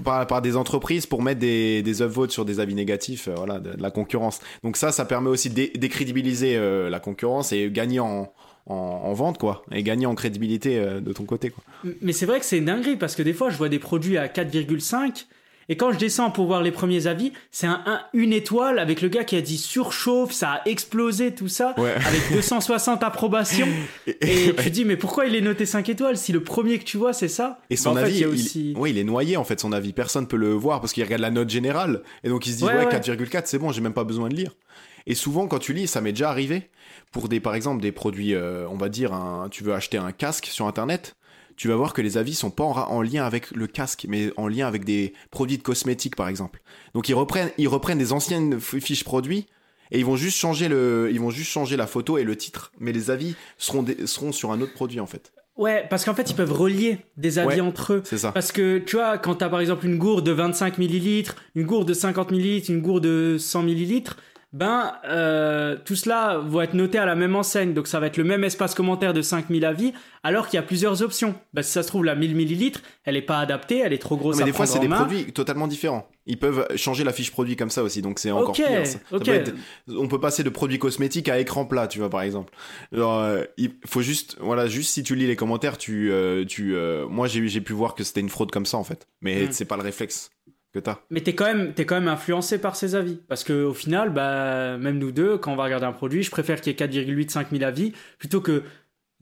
par, 0.02 0.26
par, 0.26 0.42
des 0.42 0.56
entreprises 0.56 1.06
pour 1.06 1.22
mettre 1.22 1.40
des, 1.40 1.82
des 1.82 2.02
upvotes 2.02 2.30
sur 2.30 2.44
des 2.44 2.60
avis 2.60 2.74
négatifs, 2.74 3.28
euh, 3.28 3.34
voilà, 3.34 3.58
de, 3.58 3.70
la 3.80 3.90
concurrence. 3.90 4.40
Donc 4.62 4.76
ça, 4.76 4.90
ça 4.90 5.04
permet 5.04 5.30
aussi 5.30 5.50
de 5.50 5.78
décrédibiliser 5.78 6.56
euh, 6.56 6.90
la 6.90 7.00
concurrence 7.00 7.52
et 7.52 7.70
gagner 7.70 8.00
en, 8.00 8.32
en, 8.66 9.12
vente 9.12 9.38
quoi 9.38 9.64
et 9.72 9.82
gagner 9.82 10.06
en 10.06 10.14
crédibilité 10.14 10.78
euh, 10.78 11.00
de 11.00 11.12
ton 11.12 11.24
côté 11.24 11.50
quoi. 11.50 11.62
Mais 12.00 12.12
c'est 12.12 12.26
vrai 12.26 12.40
que 12.40 12.46
c'est 12.46 12.58
une 12.58 12.64
dinguerie 12.64 12.96
parce 12.96 13.14
que 13.14 13.22
des 13.22 13.34
fois 13.34 13.50
je 13.50 13.56
vois 13.56 13.68
des 13.68 13.78
produits 13.78 14.16
à 14.16 14.26
4,5 14.26 15.26
et 15.68 15.76
quand 15.76 15.92
je 15.92 15.98
descends 15.98 16.30
pour 16.30 16.46
voir 16.46 16.62
les 16.62 16.72
premiers 16.72 17.06
avis, 17.06 17.32
c'est 17.50 17.66
un, 17.66 17.82
une 18.12 18.32
étoile 18.32 18.78
avec 18.78 19.00
le 19.00 19.08
gars 19.08 19.24
qui 19.24 19.36
a 19.36 19.40
dit 19.40 19.56
surchauffe, 19.56 20.32
ça 20.32 20.50
a 20.50 20.68
explosé 20.68 21.34
tout 21.34 21.48
ça, 21.48 21.74
avec 21.78 22.32
260 22.32 23.02
approbations. 23.02 23.68
Et, 24.06 24.54
tu 24.54 24.70
dis 24.70 24.84
mais 24.84 24.96
pourquoi 24.96 25.26
il 25.26 25.34
est 25.34 25.40
noté 25.40 25.66
5 25.66 25.88
étoiles 25.88 26.16
si 26.16 26.32
le 26.32 26.42
premier 26.42 26.78
que 26.78 26.84
tu 26.84 26.96
vois 26.96 27.12
c'est 27.12 27.28
ça? 27.28 27.60
Et 27.70 27.76
son 27.76 27.96
avis, 27.96 28.18
il, 28.18 28.26
aussi... 28.26 28.74
il 28.86 28.98
est 28.98 29.04
noyé 29.04 29.36
en 29.36 29.44
fait 29.44 29.60
son 29.60 29.72
avis, 29.72 29.92
personne 29.92 30.26
peut 30.26 30.36
le 30.36 30.52
voir 30.52 30.80
parce 30.80 30.92
qu'il 30.92 31.02
regarde 31.02 31.22
la 31.22 31.30
note 31.30 31.48
générale 31.48 32.02
et 32.22 32.28
donc 32.28 32.46
il 32.46 32.52
se 32.52 32.58
dit 32.58 32.64
ouais, 32.64 32.86
4,4 32.86 33.42
c'est 33.46 33.58
bon, 33.58 33.72
j'ai 33.72 33.80
même 33.80 33.94
pas 33.94 34.04
besoin 34.04 34.28
de 34.28 34.34
lire. 34.34 34.52
Et 35.06 35.14
souvent 35.14 35.46
quand 35.46 35.58
tu 35.58 35.72
lis, 35.72 35.86
ça 35.86 36.00
m'est 36.00 36.12
déjà 36.12 36.30
arrivé 36.30 36.70
pour 37.12 37.28
des 37.28 37.40
par 37.40 37.54
exemple 37.54 37.82
des 37.82 37.92
produits, 37.92 38.34
euh, 38.34 38.66
on 38.68 38.76
va 38.76 38.88
dire 38.88 39.12
un, 39.12 39.48
tu 39.50 39.64
veux 39.64 39.74
acheter 39.74 39.98
un 39.98 40.12
casque 40.12 40.46
sur 40.46 40.66
internet 40.66 41.16
tu 41.56 41.68
vas 41.68 41.76
voir 41.76 41.92
que 41.92 42.02
les 42.02 42.18
avis 42.18 42.34
sont 42.34 42.50
pas 42.50 42.64
en, 42.64 43.02
lien 43.02 43.24
avec 43.24 43.50
le 43.52 43.66
casque, 43.66 44.06
mais 44.08 44.32
en 44.36 44.48
lien 44.48 44.66
avec 44.66 44.84
des 44.84 45.12
produits 45.30 45.58
de 45.58 45.62
cosmétiques, 45.62 46.16
par 46.16 46.28
exemple. 46.28 46.60
Donc 46.94 47.08
ils 47.08 47.14
reprennent, 47.14 47.50
ils 47.58 47.68
reprennent 47.68 47.98
des 47.98 48.12
anciennes 48.12 48.60
fiches 48.60 49.04
produits 49.04 49.46
et 49.90 49.98
ils 49.98 50.04
vont 50.04 50.16
juste 50.16 50.38
changer 50.38 50.68
le, 50.68 51.10
ils 51.12 51.20
vont 51.20 51.30
juste 51.30 51.50
changer 51.50 51.76
la 51.76 51.86
photo 51.86 52.18
et 52.18 52.24
le 52.24 52.36
titre, 52.36 52.72
mais 52.80 52.92
les 52.92 53.10
avis 53.10 53.36
seront, 53.58 53.84
seront 54.06 54.32
sur 54.32 54.52
un 54.52 54.60
autre 54.60 54.74
produit 54.74 55.00
en 55.00 55.06
fait. 55.06 55.32
Ouais, 55.56 55.86
parce 55.88 56.04
qu'en 56.04 56.14
fait, 56.14 56.28
ils 56.30 56.34
peuvent 56.34 56.52
relier 56.52 56.98
des 57.16 57.38
avis 57.38 57.60
entre 57.60 57.92
eux. 57.92 58.02
C'est 58.04 58.18
ça. 58.18 58.32
Parce 58.32 58.50
que, 58.50 58.78
tu 58.78 58.96
vois, 58.96 59.18
quand 59.18 59.36
tu 59.36 59.44
as 59.44 59.48
par 59.48 59.60
exemple 59.60 59.86
une 59.86 59.98
gourde 59.98 60.26
de 60.26 60.32
25 60.32 60.78
millilitres, 60.78 61.36
une 61.54 61.64
gourde 61.64 61.86
de 61.86 61.94
50 61.94 62.32
millilitres, 62.32 62.70
une 62.70 62.80
gourde 62.80 63.04
de 63.04 63.36
100 63.38 63.62
millilitres, 63.62 64.16
ben 64.54 64.92
euh, 65.04 65.76
tout 65.84 65.96
cela 65.96 66.38
va 66.38 66.62
être 66.62 66.74
noté 66.74 66.96
à 66.96 67.04
la 67.04 67.16
même 67.16 67.34
enseigne. 67.34 67.74
Donc 67.74 67.88
ça 67.88 67.98
va 67.98 68.06
être 68.06 68.16
le 68.16 68.22
même 68.22 68.44
espace 68.44 68.76
commentaire 68.76 69.12
de 69.12 69.20
5000 69.20 69.64
avis, 69.64 69.92
alors 70.22 70.46
qu'il 70.46 70.58
y 70.58 70.60
a 70.60 70.62
plusieurs 70.62 71.02
options. 71.02 71.34
Ben, 71.52 71.62
si 71.62 71.72
ça 71.72 71.82
se 71.82 71.88
trouve, 71.88 72.04
la 72.04 72.14
1000 72.14 72.36
millilitres, 72.36 72.80
elle 73.02 73.16
est 73.16 73.22
pas 73.22 73.40
adaptée, 73.40 73.78
elle 73.78 73.92
est 73.92 73.98
trop 73.98 74.16
grosse. 74.16 74.36
mais 74.38 74.44
des 74.44 74.52
fois, 74.52 74.66
c'est 74.66 74.78
des 74.78 74.88
produits 74.88 75.32
totalement 75.32 75.66
différents. 75.66 76.08
Ils 76.26 76.38
peuvent 76.38 76.66
changer 76.76 77.02
la 77.02 77.12
fiche 77.12 77.32
produit 77.32 77.56
comme 77.56 77.68
ça 77.68 77.82
aussi, 77.82 78.00
donc 78.00 78.20
c'est 78.20 78.30
encore 78.30 78.54
pire. 78.54 78.84
on 79.88 80.06
peut 80.06 80.20
passer 80.20 80.44
de 80.44 80.50
produits 80.50 80.78
cosmétiques 80.78 81.28
à 81.28 81.40
écran 81.40 81.66
plat, 81.66 81.88
tu 81.88 81.98
vois, 81.98 82.08
par 82.08 82.22
exemple. 82.22 82.54
Euh, 82.94 83.44
il 83.56 83.72
faut 83.84 84.02
juste, 84.02 84.36
voilà, 84.40 84.68
juste 84.68 84.92
si 84.92 85.02
tu 85.02 85.16
lis 85.16 85.26
les 85.26 85.36
commentaires, 85.36 85.78
tu, 85.78 86.12
euh, 86.12 86.44
tu, 86.44 86.76
moi 87.10 87.26
j'ai 87.26 87.60
pu 87.60 87.72
voir 87.72 87.96
que 87.96 88.04
c'était 88.04 88.20
une 88.20 88.30
fraude 88.30 88.52
comme 88.52 88.66
ça 88.66 88.78
en 88.78 88.84
fait, 88.84 89.08
mais 89.20 89.46
hmm. 89.46 89.48
c'est 89.50 89.64
pas 89.64 89.76
le 89.76 89.82
réflexe. 89.82 90.30
Mais 91.10 91.20
t'es 91.20 91.34
quand 91.34 91.46
même, 91.46 91.72
es 91.76 91.84
quand 91.84 91.94
même 91.94 92.08
influencé 92.08 92.58
par 92.58 92.76
ces 92.76 92.94
avis, 92.94 93.20
parce 93.28 93.44
que 93.44 93.64
au 93.64 93.74
final, 93.74 94.10
bah, 94.10 94.76
même 94.78 94.98
nous 94.98 95.12
deux, 95.12 95.38
quand 95.38 95.52
on 95.52 95.56
va 95.56 95.64
regarder 95.64 95.86
un 95.86 95.92
produit, 95.92 96.22
je 96.22 96.30
préfère 96.30 96.60
qu'il 96.60 96.72
y 96.72 96.74
ait 96.74 96.86
4,8, 96.86 97.30
5000 97.30 97.64
avis 97.64 97.92
plutôt 98.18 98.40
que 98.40 98.62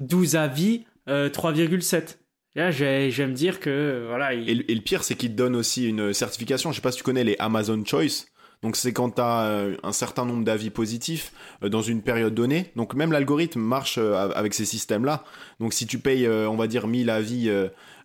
12 0.00 0.36
avis, 0.36 0.84
3,7. 1.06 2.18
Là, 2.54 2.70
j'aime 2.70 3.32
dire 3.32 3.60
que 3.60 4.04
voilà. 4.08 4.34
Et, 4.34 4.54
le 4.54 4.80
pire, 4.80 5.04
c'est 5.04 5.14
qu'il 5.14 5.30
te 5.30 5.36
donne 5.36 5.56
aussi 5.56 5.88
une 5.88 6.12
certification. 6.12 6.70
Je 6.70 6.76
sais 6.76 6.82
pas 6.82 6.92
si 6.92 6.98
tu 6.98 7.04
connais 7.04 7.24
les 7.24 7.36
Amazon 7.38 7.82
Choice. 7.84 8.26
Donc 8.62 8.76
c'est 8.76 8.92
quand 8.92 9.10
tu 9.10 9.20
as 9.20 9.42
euh, 9.42 9.76
un 9.82 9.92
certain 9.92 10.24
nombre 10.24 10.44
d'avis 10.44 10.70
positifs 10.70 11.32
euh, 11.62 11.68
dans 11.68 11.82
une 11.82 12.00
période 12.00 12.34
donnée. 12.34 12.70
Donc 12.76 12.94
même 12.94 13.10
l'algorithme 13.10 13.60
marche 13.60 13.98
euh, 13.98 14.30
avec 14.34 14.54
ces 14.54 14.64
systèmes-là. 14.64 15.24
Donc 15.58 15.72
si 15.72 15.86
tu 15.86 15.98
payes, 15.98 16.28
on 16.28 16.56
va 16.56 16.68
dire, 16.68 16.86
1000 16.86 17.10
avis 17.10 17.50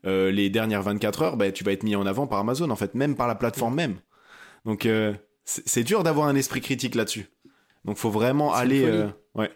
les 0.03 0.49
dernières 0.49 0.81
24 0.83 1.21
heures, 1.21 1.37
bah, 1.37 1.51
tu 1.51 1.63
vas 1.63 1.71
être 1.71 1.83
mis 1.83 1.95
en 1.95 2.05
avant 2.05 2.27
par 2.27 2.39
Amazon, 2.39 2.69
en 2.69 2.75
fait, 2.75 2.95
même 2.95 3.15
par 3.15 3.27
la 3.27 3.35
plateforme 3.35 3.75
même. 3.75 3.95
Donc 4.65 4.87
c'est 5.43 5.83
dur 5.83 6.03
d'avoir 6.03 6.27
un 6.27 6.35
esprit 6.35 6.61
critique 6.61 6.95
là-dessus. 6.95 7.27
Donc 7.85 7.97
faut 7.97 8.09
vraiment 8.09 8.53
aller... 8.53 9.05
ouais. 9.35 9.51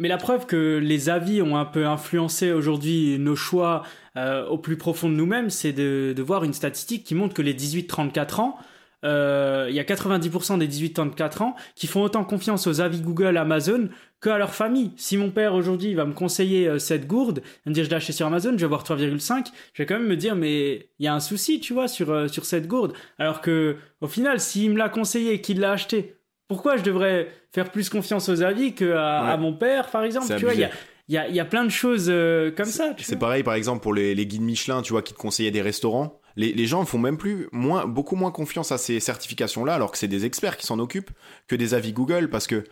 Mais 0.00 0.08
la 0.08 0.16
preuve 0.16 0.46
que 0.46 0.78
les 0.78 1.08
avis 1.08 1.42
ont 1.42 1.56
un 1.56 1.64
peu 1.64 1.86
influencé 1.86 2.52
aujourd'hui 2.52 3.18
nos 3.18 3.36
choix 3.36 3.82
au 4.16 4.58
plus 4.58 4.76
profond 4.76 5.08
de 5.08 5.14
nous-mêmes, 5.14 5.50
c'est 5.50 5.72
de, 5.72 6.12
de, 6.16 6.22
voir 6.22 6.44
une 6.44 6.52
statistique 6.52 7.04
qui 7.04 7.14
montre 7.14 7.34
que 7.34 7.42
les 7.42 7.54
18-34 7.54 8.40
ans, 8.40 8.58
euh, 9.04 9.66
il 9.68 9.76
y 9.76 9.80
a 9.80 9.84
90% 9.84 10.58
des 10.58 10.66
18-34 10.66 11.42
ans 11.42 11.56
qui 11.76 11.86
font 11.86 12.02
autant 12.02 12.24
confiance 12.24 12.66
aux 12.66 12.80
avis 12.80 13.00
Google, 13.00 13.36
Amazon 13.36 13.88
que 14.20 14.30
à 14.30 14.38
leur 14.38 14.54
famille. 14.54 14.90
Si 14.96 15.16
mon 15.16 15.30
père 15.30 15.54
aujourd'hui 15.54 15.94
va 15.94 16.04
me 16.04 16.12
conseiller 16.12 16.66
euh, 16.66 16.78
cette 16.80 17.06
gourde, 17.06 17.42
me 17.64 17.72
dire 17.72 17.84
je 17.84 17.90
l'ai 17.90 17.96
acheté 17.96 18.12
sur 18.12 18.26
Amazon, 18.26 18.52
je 18.52 18.56
vais 18.56 18.64
avoir 18.64 18.82
3,5, 18.82 19.46
je 19.72 19.82
vais 19.82 19.86
quand 19.86 19.98
même 19.98 20.08
me 20.08 20.16
dire 20.16 20.34
mais 20.34 20.88
il 20.98 21.04
y 21.04 21.06
a 21.06 21.14
un 21.14 21.20
souci, 21.20 21.60
tu 21.60 21.72
vois, 21.72 21.86
sur, 21.86 22.10
euh, 22.10 22.26
sur 22.26 22.44
cette 22.44 22.66
gourde. 22.66 22.92
Alors 23.18 23.40
que 23.40 23.76
au 24.00 24.08
final, 24.08 24.40
s'il 24.40 24.72
me 24.72 24.78
l'a 24.78 24.88
conseillé 24.88 25.34
et 25.34 25.40
qu'il 25.40 25.60
l'a 25.60 25.72
acheté, 25.72 26.16
pourquoi 26.48 26.76
je 26.76 26.82
devrais 26.82 27.28
faire 27.52 27.70
plus 27.70 27.88
confiance 27.88 28.28
aux 28.28 28.42
avis 28.42 28.74
qu'à 28.74 29.20
à 29.20 29.36
mon 29.36 29.52
père, 29.52 29.90
par 29.90 30.02
exemple 30.02 30.34
Tu 30.36 30.44
vois, 30.44 30.54
il 30.54 30.60
y 30.60 30.64
a, 30.64 30.70
il 31.08 31.14
y 31.14 31.18
a, 31.18 31.28
y 31.28 31.40
a, 31.40 31.44
plein 31.44 31.64
de 31.64 31.70
choses 31.70 32.12
comme 32.56 32.66
ça. 32.66 32.94
C'est 32.98 33.18
pareil, 33.18 33.42
par 33.42 33.54
exemple, 33.54 33.82
pour 33.82 33.92
les, 33.94 34.14
les, 34.14 34.26
guides 34.26 34.42
Michelin, 34.42 34.82
tu 34.82 34.92
vois, 34.92 35.02
qui 35.02 35.12
te 35.12 35.18
conseillaient 35.18 35.50
des 35.50 35.62
restaurants 35.62 36.20
les, 36.38 36.66
gens 36.66 36.84
font 36.84 36.98
même 36.98 37.18
plus 37.18 37.48
moins, 37.50 37.86
beaucoup 37.86 38.14
moins 38.14 38.30
confiance 38.30 38.70
à 38.70 38.78
ces 38.78 39.00
certifications-là, 39.00 39.74
alors 39.74 39.90
que 39.90 39.98
c'est 39.98 40.08
des 40.08 40.24
experts 40.24 40.56
qui 40.56 40.66
s'en 40.66 40.78
occupent, 40.78 41.10
que 41.48 41.56
des 41.56 41.74
avis 41.74 41.92
Google, 41.92 42.30
parce 42.30 42.46
que 42.46 42.64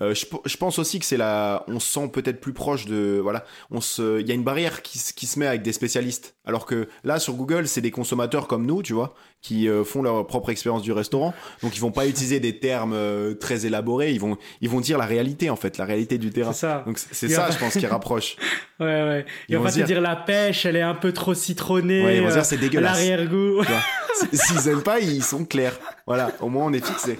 euh, 0.00 0.14
je, 0.14 0.56
pense 0.56 0.78
aussi 0.78 1.00
que 1.00 1.04
c'est 1.04 1.16
la, 1.16 1.64
on 1.66 1.80
se 1.80 1.92
sent 1.92 2.08
peut-être 2.12 2.40
plus 2.40 2.52
proche 2.52 2.86
de, 2.86 3.18
voilà, 3.20 3.44
on 3.70 3.80
se, 3.80 4.20
il 4.20 4.28
y 4.28 4.30
a 4.30 4.34
une 4.34 4.44
barrière 4.44 4.82
qui, 4.82 5.00
qui, 5.16 5.26
se 5.26 5.38
met 5.38 5.46
avec 5.46 5.62
des 5.62 5.72
spécialistes. 5.72 6.36
Alors 6.44 6.66
que 6.66 6.88
là, 7.02 7.18
sur 7.18 7.34
Google, 7.34 7.66
c'est 7.66 7.80
des 7.80 7.90
consommateurs 7.90 8.46
comme 8.46 8.64
nous, 8.64 8.82
tu 8.82 8.92
vois, 8.92 9.14
qui 9.42 9.68
euh, 9.68 9.84
font 9.84 10.02
leur 10.02 10.26
propre 10.26 10.50
expérience 10.50 10.82
du 10.82 10.92
restaurant. 10.92 11.34
Donc 11.62 11.76
ils 11.76 11.80
vont 11.80 11.90
pas 11.90 12.06
utiliser 12.06 12.40
des 12.40 12.58
termes 12.58 12.92
euh, 12.94 13.34
très 13.34 13.66
élaborés. 13.66 14.12
Ils 14.12 14.20
vont, 14.20 14.36
ils 14.60 14.68
vont 14.68 14.80
dire 14.80 14.98
la 14.98 15.06
réalité 15.06 15.50
en 15.50 15.56
fait, 15.56 15.78
la 15.78 15.84
réalité 15.84 16.16
du 16.18 16.30
terrain. 16.30 16.52
C'est 16.52 16.60
ça. 16.60 16.82
Donc 16.86 16.98
c'est 16.98 17.28
ça, 17.28 17.50
je 17.50 17.58
pense, 17.58 17.74
qui 17.74 17.86
rapproche. 17.86 18.36
ouais, 18.80 18.86
ouais. 18.86 19.26
Ils, 19.48 19.56
vont 19.56 19.64
pas 19.64 19.72
te 19.72 19.80
dire... 19.80 20.00
la 20.00 20.16
pêche, 20.16 20.64
elle 20.64 20.76
est 20.76 20.82
un 20.82 20.94
peu 20.94 21.12
trop 21.12 21.34
citronnée. 21.34 22.04
Ouais, 22.04 22.16
ils 22.16 22.22
vont 22.22 22.30
dire 22.30 22.44
c'est 22.44 22.56
dégueulasse. 22.56 22.98
L'arrière-goût. 22.98 23.62
S'ils 24.32 24.68
aiment 24.68 24.82
pas, 24.82 25.00
ils 25.00 25.22
sont 25.22 25.44
clairs. 25.44 25.78
Voilà, 26.06 26.32
au 26.40 26.48
moins 26.48 26.66
on 26.66 26.72
est 26.72 26.84
fixé. 26.84 27.18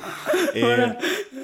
Et 0.55 0.61
voilà. 0.61 0.97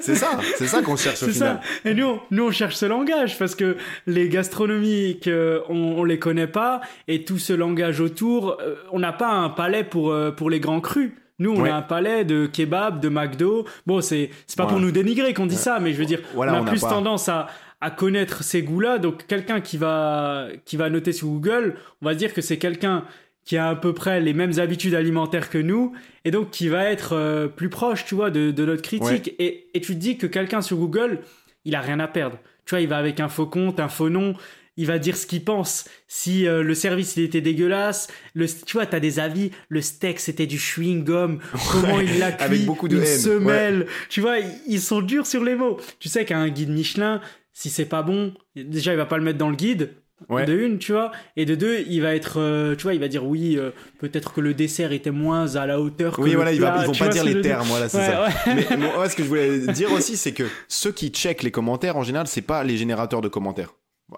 C'est 0.05 0.15
ça, 0.15 0.39
c'est 0.57 0.67
ça 0.67 0.81
qu'on 0.81 0.95
cherche 0.95 1.23
au 1.23 1.27
final. 1.27 1.59
Ça. 1.61 1.89
Et 1.89 1.93
nous, 1.93 2.19
nous, 2.31 2.47
on 2.47 2.51
cherche 2.51 2.75
ce 2.75 2.85
langage 2.85 3.37
parce 3.39 3.55
que 3.55 3.77
les 4.07 4.29
gastronomiques, 4.29 5.29
on, 5.69 5.95
on 5.97 6.03
les 6.03 6.19
connaît 6.19 6.47
pas 6.47 6.81
et 7.07 7.23
tout 7.23 7.37
ce 7.37 7.53
langage 7.53 7.99
autour, 7.99 8.57
euh, 8.61 8.75
on 8.91 8.99
n'a 8.99 9.13
pas 9.13 9.29
un 9.29 9.49
palais 9.49 9.83
pour, 9.83 10.11
euh, 10.11 10.31
pour 10.31 10.49
les 10.49 10.59
grands 10.59 10.81
crus. 10.81 11.11
Nous, 11.37 11.51
on 11.51 11.65
a 11.65 11.73
un 11.73 11.81
palais 11.81 12.23
de 12.23 12.45
kebab, 12.45 13.01
de 13.01 13.09
McDo. 13.09 13.65
Bon, 13.85 13.99
c'est 13.99 14.29
c'est 14.47 14.57
pas 14.57 14.67
pour 14.67 14.79
nous 14.79 14.91
dénigrer 14.91 15.33
qu'on 15.33 15.47
dit 15.47 15.57
ça, 15.57 15.79
mais 15.81 15.91
je 15.91 15.97
veux 15.97 16.05
dire, 16.05 16.21
on 16.33 16.41
a 16.43 16.63
plus 16.63 16.79
tendance 16.79 17.27
à 17.27 17.47
à 17.81 17.91
connaître 17.91 18.41
ces 18.41 18.63
goûts-là. 18.63 18.99
Donc, 18.99 19.27
quelqu'un 19.27 19.59
qui 19.59 19.77
va 19.77 20.47
qui 20.63 20.77
va 20.77 20.89
noter 20.89 21.11
sur 21.11 21.27
Google, 21.27 21.75
on 22.01 22.05
va 22.05 22.15
dire 22.15 22.33
que 22.33 22.39
c'est 22.39 22.57
quelqu'un 22.57 23.03
qui 23.45 23.57
a 23.57 23.69
à 23.69 23.75
peu 23.75 23.93
près 23.93 24.19
les 24.19 24.33
mêmes 24.33 24.59
habitudes 24.59 24.95
alimentaires 24.95 25.49
que 25.49 25.59
nous 25.59 25.93
et 26.25 26.31
donc 26.31 26.49
qui 26.49 26.67
va 26.67 26.85
être 26.85 27.13
euh, 27.13 27.47
plus 27.47 27.69
proche, 27.69 28.03
tu 28.05 28.15
vois, 28.15 28.31
de, 28.31 28.51
de 28.51 28.65
notre 28.65 28.81
critique. 28.81 29.35
Et, 29.39 29.67
et 29.73 29.81
tu 29.81 29.93
te 29.93 29.99
dis 29.99 30.17
que 30.17 30.25
quelqu'un 30.27 30.61
sur 30.61 30.77
Google, 30.77 31.19
il 31.63 31.75
a 31.75 31.81
rien 31.81 31.99
à 31.99 32.07
perdre. 32.07 32.39
Tu 32.65 32.71
vois, 32.71 32.81
il 32.81 32.87
va 32.87 32.97
avec 32.97 33.19
un 33.19 33.29
faux 33.29 33.45
compte, 33.45 33.79
un 33.79 33.87
faux 33.87 34.09
nom. 34.09 34.33
il 34.77 34.87
va 34.87 34.97
dire 34.99 35.15
ce 35.15 35.25
qu'il 35.25 35.43
pense. 35.43 35.85
Si 36.07 36.47
euh, 36.47 36.63
le 36.63 36.73
service 36.73 37.15
il 37.17 37.23
était 37.23 37.41
dégueulasse, 37.41 38.07
le, 38.33 38.47
tu 38.47 38.73
vois, 38.77 38.85
t'as 38.85 38.99
des 38.99 39.19
avis. 39.19 39.51
Le 39.69 39.81
steak 39.81 40.19
c'était 40.19 40.47
du 40.47 40.57
chewing 40.57 41.03
gum. 41.03 41.39
Comment 41.71 41.99
il 41.99 42.19
l'a 42.19 42.31
cuit 42.31 42.43
Avec 42.43 42.65
beaucoup 42.65 42.87
de 42.87 42.97
une 42.97 43.03
haine, 43.03 43.19
semelle. 43.19 43.85
Tu 44.09 44.21
vois, 44.21 44.37
ils 44.67 44.81
sont 44.81 45.01
durs 45.01 45.27
sur 45.27 45.43
les 45.43 45.55
mots. 45.55 45.79
Tu 45.99 46.09
sais 46.09 46.25
qu'un 46.25 46.49
guide 46.49 46.69
Michelin, 46.69 47.21
si 47.53 47.69
c'est 47.69 47.85
pas 47.85 48.01
bon, 48.01 48.33
déjà 48.55 48.91
il 48.91 48.97
va 48.97 49.05
pas 49.05 49.17
le 49.17 49.23
mettre 49.23 49.37
dans 49.37 49.49
le 49.49 49.55
guide. 49.55 49.91
Ouais. 50.29 50.45
De 50.45 50.53
une, 50.57 50.77
tu 50.79 50.93
vois, 50.93 51.11
et 51.35 51.45
de 51.45 51.55
deux, 51.55 51.83
il 51.87 52.01
va 52.01 52.15
être, 52.15 52.39
euh, 52.39 52.75
tu 52.75 52.83
vois, 52.83 52.93
il 52.93 53.01
va 53.01 53.09
dire 53.09 53.25
oui, 53.25 53.57
euh, 53.57 53.71
peut-être 53.99 54.33
que 54.33 54.39
le 54.39 54.53
dessert 54.53 54.93
était 54.93 55.11
moins 55.11 55.55
à 55.57 55.65
la 55.65 55.79
hauteur 55.81 56.15
que 56.15 56.21
Oui, 56.21 56.29
le 56.31 56.35
voilà, 56.37 56.53
ils, 56.53 56.61
va- 56.61 56.71
plat. 56.71 56.81
ils 56.83 56.87
vont 56.87 56.93
Tu 56.93 56.99
pas 57.03 57.09
dire 57.09 57.25
les 57.25 57.41
termes, 57.41 57.67
voilà, 57.67 57.89
c'est 57.89 57.97
Ouais, 57.97 58.05
ça. 58.05 58.23
ouais. 58.47 58.65
Mais 58.69 58.77
moi, 58.95 59.09
ce 59.09 59.15
que 59.17 59.23
je 59.23 59.27
voulais 59.27 59.59
dire 59.73 59.91
aussi, 59.91 60.15
c'est 60.15 60.31
que 60.31 60.43
ceux 60.69 60.93
qui 60.93 61.09
checkent 61.09 61.43
les 61.43 61.51
commentaires, 61.51 61.97
en 61.97 62.03
général, 62.03 62.27
c'est 62.27 62.41
pas 62.41 62.63
les 62.63 62.77
générateurs 62.77 63.19
de 63.21 63.27
commentaires. 63.27 63.73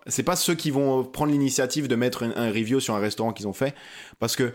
C'est 0.06 0.22
pas 0.24 0.36
ceux 0.36 0.54
qui 0.54 0.70
vont 0.70 1.04
prendre 1.04 1.32
l'initiative 1.32 1.88
de 1.88 1.96
mettre 1.96 2.24
un, 2.24 2.32
un 2.36 2.50
review 2.51 2.80
sur 2.80 2.94
un 2.94 3.00
restaurant 3.00 3.34
qu'ils 3.34 3.48
ont 3.48 3.54
fait, 3.54 3.74
parce 4.20 4.36
que 4.36 4.54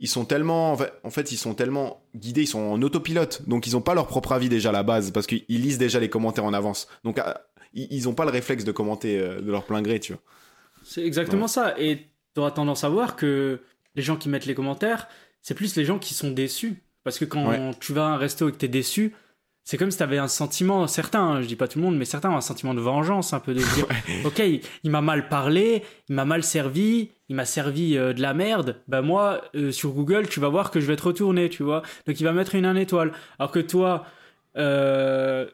ils 0.00 0.08
sont 0.08 0.24
tellement, 0.24 0.72
en 0.72 0.76
fait, 0.76 0.92
en 1.04 1.10
fait, 1.10 1.30
ils 1.30 1.36
sont 1.36 1.54
tellement 1.54 2.02
guidés, 2.16 2.42
ils 2.42 2.46
sont 2.48 2.58
en 2.58 2.82
autopilote, 2.82 3.42
donc 3.46 3.66
ils 3.68 3.76
ont 3.76 3.82
pas 3.82 3.94
leur 3.94 4.06
propre 4.08 4.32
avis 4.32 4.48
déjà 4.48 4.70
à 4.70 4.72
la 4.72 4.82
base, 4.82 5.12
parce 5.12 5.26
qu'ils 5.28 5.44
lisent 5.48 5.78
déjà 5.78 6.00
les 6.00 6.08
commentaires 6.08 6.44
en 6.46 6.52
avance. 6.54 6.88
Donc 7.04 7.18
ah, 7.20 7.42
ils, 7.74 7.86
ils 7.90 8.08
ont 8.08 8.14
pas 8.14 8.24
le 8.24 8.30
réflexe 8.32 8.64
de 8.64 8.72
commenter 8.72 9.20
euh, 9.20 9.40
de 9.40 9.50
leur 9.52 9.64
plein 9.64 9.82
gré, 9.82 10.00
tu 10.00 10.14
vois. 10.14 10.22
C'est 10.90 11.04
exactement 11.04 11.46
ça. 11.46 11.74
Et 11.78 12.06
tu 12.34 12.40
auras 12.40 12.50
tendance 12.50 12.84
à 12.84 12.88
voir 12.88 13.16
que 13.16 13.60
les 13.94 14.02
gens 14.02 14.16
qui 14.16 14.28
mettent 14.28 14.46
les 14.46 14.54
commentaires, 14.54 15.08
c'est 15.40 15.54
plus 15.54 15.76
les 15.76 15.84
gens 15.84 15.98
qui 15.98 16.14
sont 16.14 16.30
déçus. 16.30 16.82
Parce 17.04 17.18
que 17.18 17.24
quand 17.24 17.46
Ouais. 17.48 17.70
tu 17.80 17.92
vas 17.92 18.06
à 18.06 18.08
un 18.10 18.16
resto 18.16 18.48
et 18.48 18.52
que 18.52 18.56
tu 18.58 18.64
es 18.66 18.68
déçu, 18.68 19.14
c'est 19.64 19.76
comme 19.78 19.90
si 19.90 19.98
tu 19.98 20.02
avais 20.02 20.18
un 20.18 20.26
sentiment, 20.28 20.86
certains, 20.86 21.22
hein, 21.22 21.42
je 21.42 21.46
dis 21.46 21.54
pas 21.56 21.68
tout 21.68 21.78
le 21.78 21.84
monde, 21.84 21.96
mais 21.96 22.04
certains 22.04 22.30
ont 22.30 22.36
un 22.36 22.40
sentiment 22.40 22.74
de 22.74 22.80
vengeance, 22.80 23.32
un 23.32 23.40
peu 23.40 23.54
de 23.54 23.60
dire 23.60 23.86
Ok, 24.24 24.38
il, 24.40 24.60
il 24.84 24.90
m'a 24.90 25.00
mal 25.00 25.28
parlé, 25.28 25.82
il 26.08 26.14
m'a 26.16 26.24
mal 26.24 26.42
servi, 26.42 27.10
il 27.28 27.36
m'a 27.36 27.44
servi 27.44 27.96
euh, 27.96 28.12
de 28.12 28.20
la 28.20 28.34
merde. 28.34 28.82
Bah, 28.88 29.00
moi, 29.00 29.42
euh, 29.54 29.70
sur 29.70 29.90
Google, 29.92 30.28
tu 30.28 30.40
vas 30.40 30.48
voir 30.48 30.70
que 30.72 30.80
je 30.80 30.86
vais 30.86 30.96
te 30.96 31.02
retourner, 31.02 31.48
tu 31.48 31.62
vois. 31.62 31.82
Donc, 32.06 32.18
il 32.20 32.24
va 32.24 32.32
mettre 32.32 32.54
une 32.56 32.66
1 32.66 32.74
étoile. 32.76 33.12
Alors 33.38 33.52
que 33.52 33.60
toi, 33.60 34.04
euh, 34.56 35.46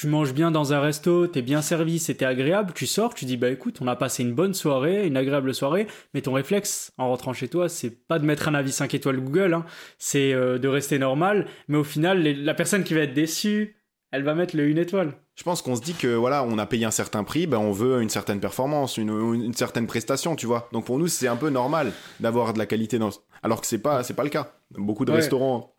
tu 0.00 0.06
manges 0.06 0.32
bien 0.32 0.50
dans 0.50 0.72
un 0.72 0.80
resto, 0.80 1.26
t'es 1.26 1.42
bien 1.42 1.60
servi, 1.60 1.98
c'était 1.98 2.24
agréable, 2.24 2.72
tu 2.74 2.86
sors, 2.86 3.12
tu 3.12 3.26
dis 3.26 3.36
bah 3.36 3.50
écoute, 3.50 3.78
on 3.82 3.86
a 3.86 3.96
passé 3.96 4.22
une 4.22 4.32
bonne 4.32 4.54
soirée, 4.54 5.06
une 5.06 5.18
agréable 5.18 5.52
soirée, 5.54 5.86
mais 6.14 6.22
ton 6.22 6.32
réflexe 6.32 6.92
en 6.96 7.08
rentrant 7.08 7.34
chez 7.34 7.48
toi, 7.48 7.68
c'est 7.68 7.90
pas 8.08 8.18
de 8.18 8.24
mettre 8.24 8.48
un 8.48 8.54
avis 8.54 8.72
5 8.72 8.94
étoiles 8.94 9.20
Google, 9.20 9.52
hein, 9.52 9.66
c'est 9.98 10.32
euh, 10.32 10.58
de 10.58 10.68
rester 10.68 10.98
normal, 10.98 11.46
mais 11.68 11.76
au 11.76 11.84
final, 11.84 12.22
les- 12.22 12.32
la 12.34 12.54
personne 12.54 12.82
qui 12.82 12.94
va 12.94 13.00
être 13.00 13.12
déçue, 13.12 13.76
elle 14.10 14.22
va 14.24 14.34
mettre 14.34 14.56
le 14.56 14.66
une 14.68 14.78
étoile. 14.78 15.12
Je 15.36 15.42
pense 15.42 15.60
qu'on 15.60 15.76
se 15.76 15.82
dit 15.82 15.94
que 15.94 16.08
voilà, 16.08 16.44
on 16.44 16.56
a 16.56 16.64
payé 16.66 16.86
un 16.86 16.90
certain 16.90 17.22
prix, 17.22 17.46
ben 17.46 17.58
on 17.58 17.70
veut 17.70 18.00
une 18.00 18.08
certaine 18.08 18.40
performance, 18.40 18.96
une, 18.96 19.10
une 19.34 19.52
certaine 19.54 19.86
prestation, 19.86 20.34
tu 20.34 20.46
vois. 20.46 20.68
Donc 20.72 20.86
pour 20.86 20.98
nous, 20.98 21.08
c'est 21.08 21.28
un 21.28 21.36
peu 21.36 21.50
normal 21.50 21.92
d'avoir 22.20 22.54
de 22.54 22.58
la 22.58 22.64
qualité 22.66 22.98
dans, 22.98 23.10
alors 23.42 23.60
que 23.60 23.66
c'est 23.66 23.78
pas 23.82 24.02
c'est 24.02 24.14
pas 24.14 24.24
le 24.24 24.30
cas. 24.30 24.52
Beaucoup 24.72 25.04
de 25.04 25.10
Ouais. 25.12 25.18
restaurants 25.18 25.74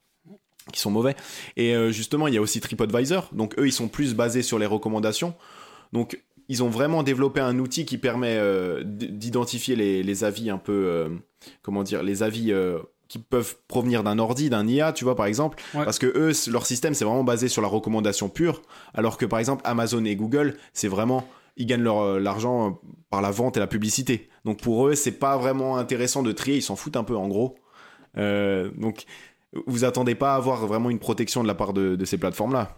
qui 0.72 0.80
sont 0.80 0.92
mauvais. 0.92 1.16
Et 1.58 1.76
euh, 1.76 1.92
justement, 1.92 2.28
il 2.28 2.34
y 2.34 2.38
a 2.38 2.42
aussi 2.42 2.60
TripAdvisor. 2.60 3.30
Donc 3.34 3.58
eux, 3.58 3.68
ils 3.68 3.74
sont 3.74 3.88
plus 3.88 4.14
basés 4.16 4.42
sur 4.44 4.60
les 4.60 4.66
recommandations. 4.66 5.34
Donc 5.94 6.22
ils 6.50 6.64
ont 6.64 6.70
vraiment 6.70 7.04
développé 7.04 7.40
un 7.40 7.60
outil 7.60 7.86
qui 7.86 7.98
permet 7.98 8.36
euh, 8.38 8.84
d'identifier 8.86 9.76
les, 9.76 10.04
les 10.04 10.24
avis 10.24 10.50
un 10.50 10.58
peu, 10.58 10.74
euh, 10.74 11.10
comment 11.62 11.84
dire, 11.84 12.04
les 12.04 12.24
avis 12.24 12.54
qui 13.08 13.20
peuvent 13.20 13.56
provenir 13.68 14.04
d'un 14.04 14.20
ordi, 14.20 14.50
d'un 14.50 14.68
IA, 14.68 14.94
tu 14.94 15.04
vois, 15.04 15.16
par 15.16 15.26
exemple. 15.26 15.62
Ouais. 15.74 15.84
Parce 15.84 16.00
que 16.00 16.08
eux, 16.08 16.32
leur 16.52 16.66
système, 16.66 16.94
c'est 16.94 17.06
vraiment 17.06 17.24
basé 17.24 17.48
sur 17.48 17.62
la 17.62 17.68
recommandation 17.68 18.30
pure. 18.30 18.62
Alors 18.94 19.18
que 19.18 19.26
par 19.26 19.40
exemple, 19.40 19.62
Amazon 19.66 20.04
et 20.06 20.16
Google, 20.16 20.58
c'est 20.74 20.88
vraiment. 20.88 21.28
Ils 21.58 21.66
gagnent 21.66 21.84
leur 21.84 22.20
l'argent 22.20 22.80
par 23.10 23.22
la 23.22 23.30
vente 23.30 23.58
et 23.58 23.60
la 23.60 23.68
publicité. 23.68 24.30
Donc 24.46 24.62
pour 24.62 24.88
eux, 24.88 24.96
c'est 24.96 25.12
pas 25.12 25.38
vraiment 25.38 25.78
intéressant 25.78 26.24
de 26.24 26.32
trier. 26.32 26.58
Ils 26.58 26.62
s'en 26.62 26.78
foutent 26.78 26.96
un 26.96 27.04
peu, 27.04 27.16
en 27.16 27.28
gros. 27.28 27.58
Euh, 28.18 28.70
donc 28.76 29.06
vous 29.68 29.84
attendez 29.84 30.16
pas 30.16 30.34
à 30.34 30.36
avoir 30.36 30.66
vraiment 30.66 30.90
une 30.90 31.00
protection 31.00 31.44
de 31.44 31.48
la 31.48 31.56
part 31.56 31.74
de, 31.74 31.96
de 31.96 32.06
ces 32.06 32.18
plateformes-là. 32.18 32.78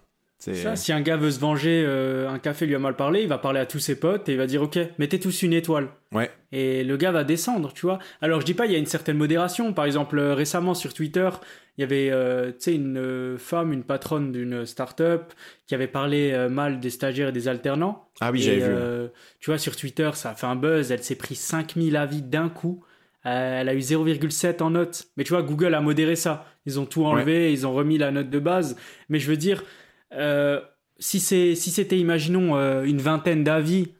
Ça, 0.51 0.75
si 0.75 0.91
un 0.91 0.99
gars 0.99 1.15
veut 1.15 1.31
se 1.31 1.39
venger, 1.39 1.85
euh, 1.87 2.29
un 2.29 2.37
café 2.37 2.65
lui 2.65 2.75
a 2.75 2.79
mal 2.79 2.97
parlé, 2.97 3.21
il 3.21 3.29
va 3.29 3.37
parler 3.37 3.61
à 3.61 3.65
tous 3.65 3.79
ses 3.79 3.97
potes 3.97 4.27
et 4.27 4.33
il 4.33 4.37
va 4.37 4.45
dire 4.45 4.61
ok, 4.61 4.77
mettez 4.97 5.19
tous 5.19 5.41
une 5.43 5.53
étoile. 5.53 5.87
Ouais. 6.11 6.29
Et 6.51 6.83
le 6.83 6.97
gars 6.97 7.11
va 7.11 7.23
descendre, 7.23 7.71
tu 7.73 7.85
vois. 7.85 7.99
Alors 8.21 8.41
je 8.41 8.45
dis 8.45 8.53
pas, 8.53 8.65
il 8.65 8.73
y 8.73 8.75
a 8.75 8.77
une 8.77 8.85
certaine 8.85 9.17
modération. 9.17 9.71
Par 9.71 9.85
exemple, 9.85 10.19
euh, 10.19 10.33
récemment 10.33 10.73
sur 10.73 10.93
Twitter, 10.93 11.29
il 11.77 11.81
y 11.81 11.83
avait, 11.85 12.09
euh, 12.11 12.51
tu 12.51 12.55
sais, 12.59 12.75
une 12.75 12.97
euh, 12.97 13.37
femme, 13.37 13.71
une 13.71 13.83
patronne 13.83 14.33
d'une 14.33 14.65
start-up 14.65 15.33
qui 15.65 15.75
avait 15.75 15.87
parlé 15.87 16.47
mal 16.49 16.79
des 16.81 16.89
stagiaires 16.89 17.29
et 17.29 17.31
des 17.31 17.47
alternants. 17.47 18.09
Ah 18.19 18.31
oui, 18.31 18.41
j'avais 18.41 18.59
vu. 18.59 19.09
tu 19.39 19.49
vois, 19.49 19.57
sur 19.57 19.75
Twitter, 19.75 20.11
ça 20.13 20.31
a 20.31 20.35
fait 20.35 20.47
un 20.47 20.57
buzz. 20.57 20.91
Elle 20.91 21.03
s'est 21.03 21.15
pris 21.15 21.35
5000 21.35 21.95
avis 21.95 22.21
d'un 22.21 22.49
coup. 22.49 22.83
Euh, 23.25 23.61
elle 23.61 23.69
a 23.69 23.73
eu 23.73 23.79
0,7 23.79 24.61
en 24.61 24.71
note. 24.71 25.07
Mais 25.17 25.23
tu 25.23 25.33
vois, 25.33 25.43
Google 25.43 25.73
a 25.75 25.81
modéré 25.81 26.15
ça. 26.15 26.45
Ils 26.65 26.79
ont 26.79 26.85
tout 26.85 27.05
enlevé, 27.05 27.51
ils 27.51 27.65
ont 27.65 27.73
remis 27.73 27.97
la 27.97 28.11
note 28.11 28.29
de 28.29 28.39
base. 28.39 28.75
Mais 29.09 29.19
je 29.19 29.29
veux 29.29 29.37
dire, 29.37 29.63
euh, 30.13 30.61
si 30.99 31.19
c'est 31.19 31.55
si 31.55 31.71
c'était, 31.71 31.97
imaginons, 31.97 32.55
euh, 32.57 32.83
une 32.83 32.99
vingtaine 32.99 33.43
d'avis 33.43 33.93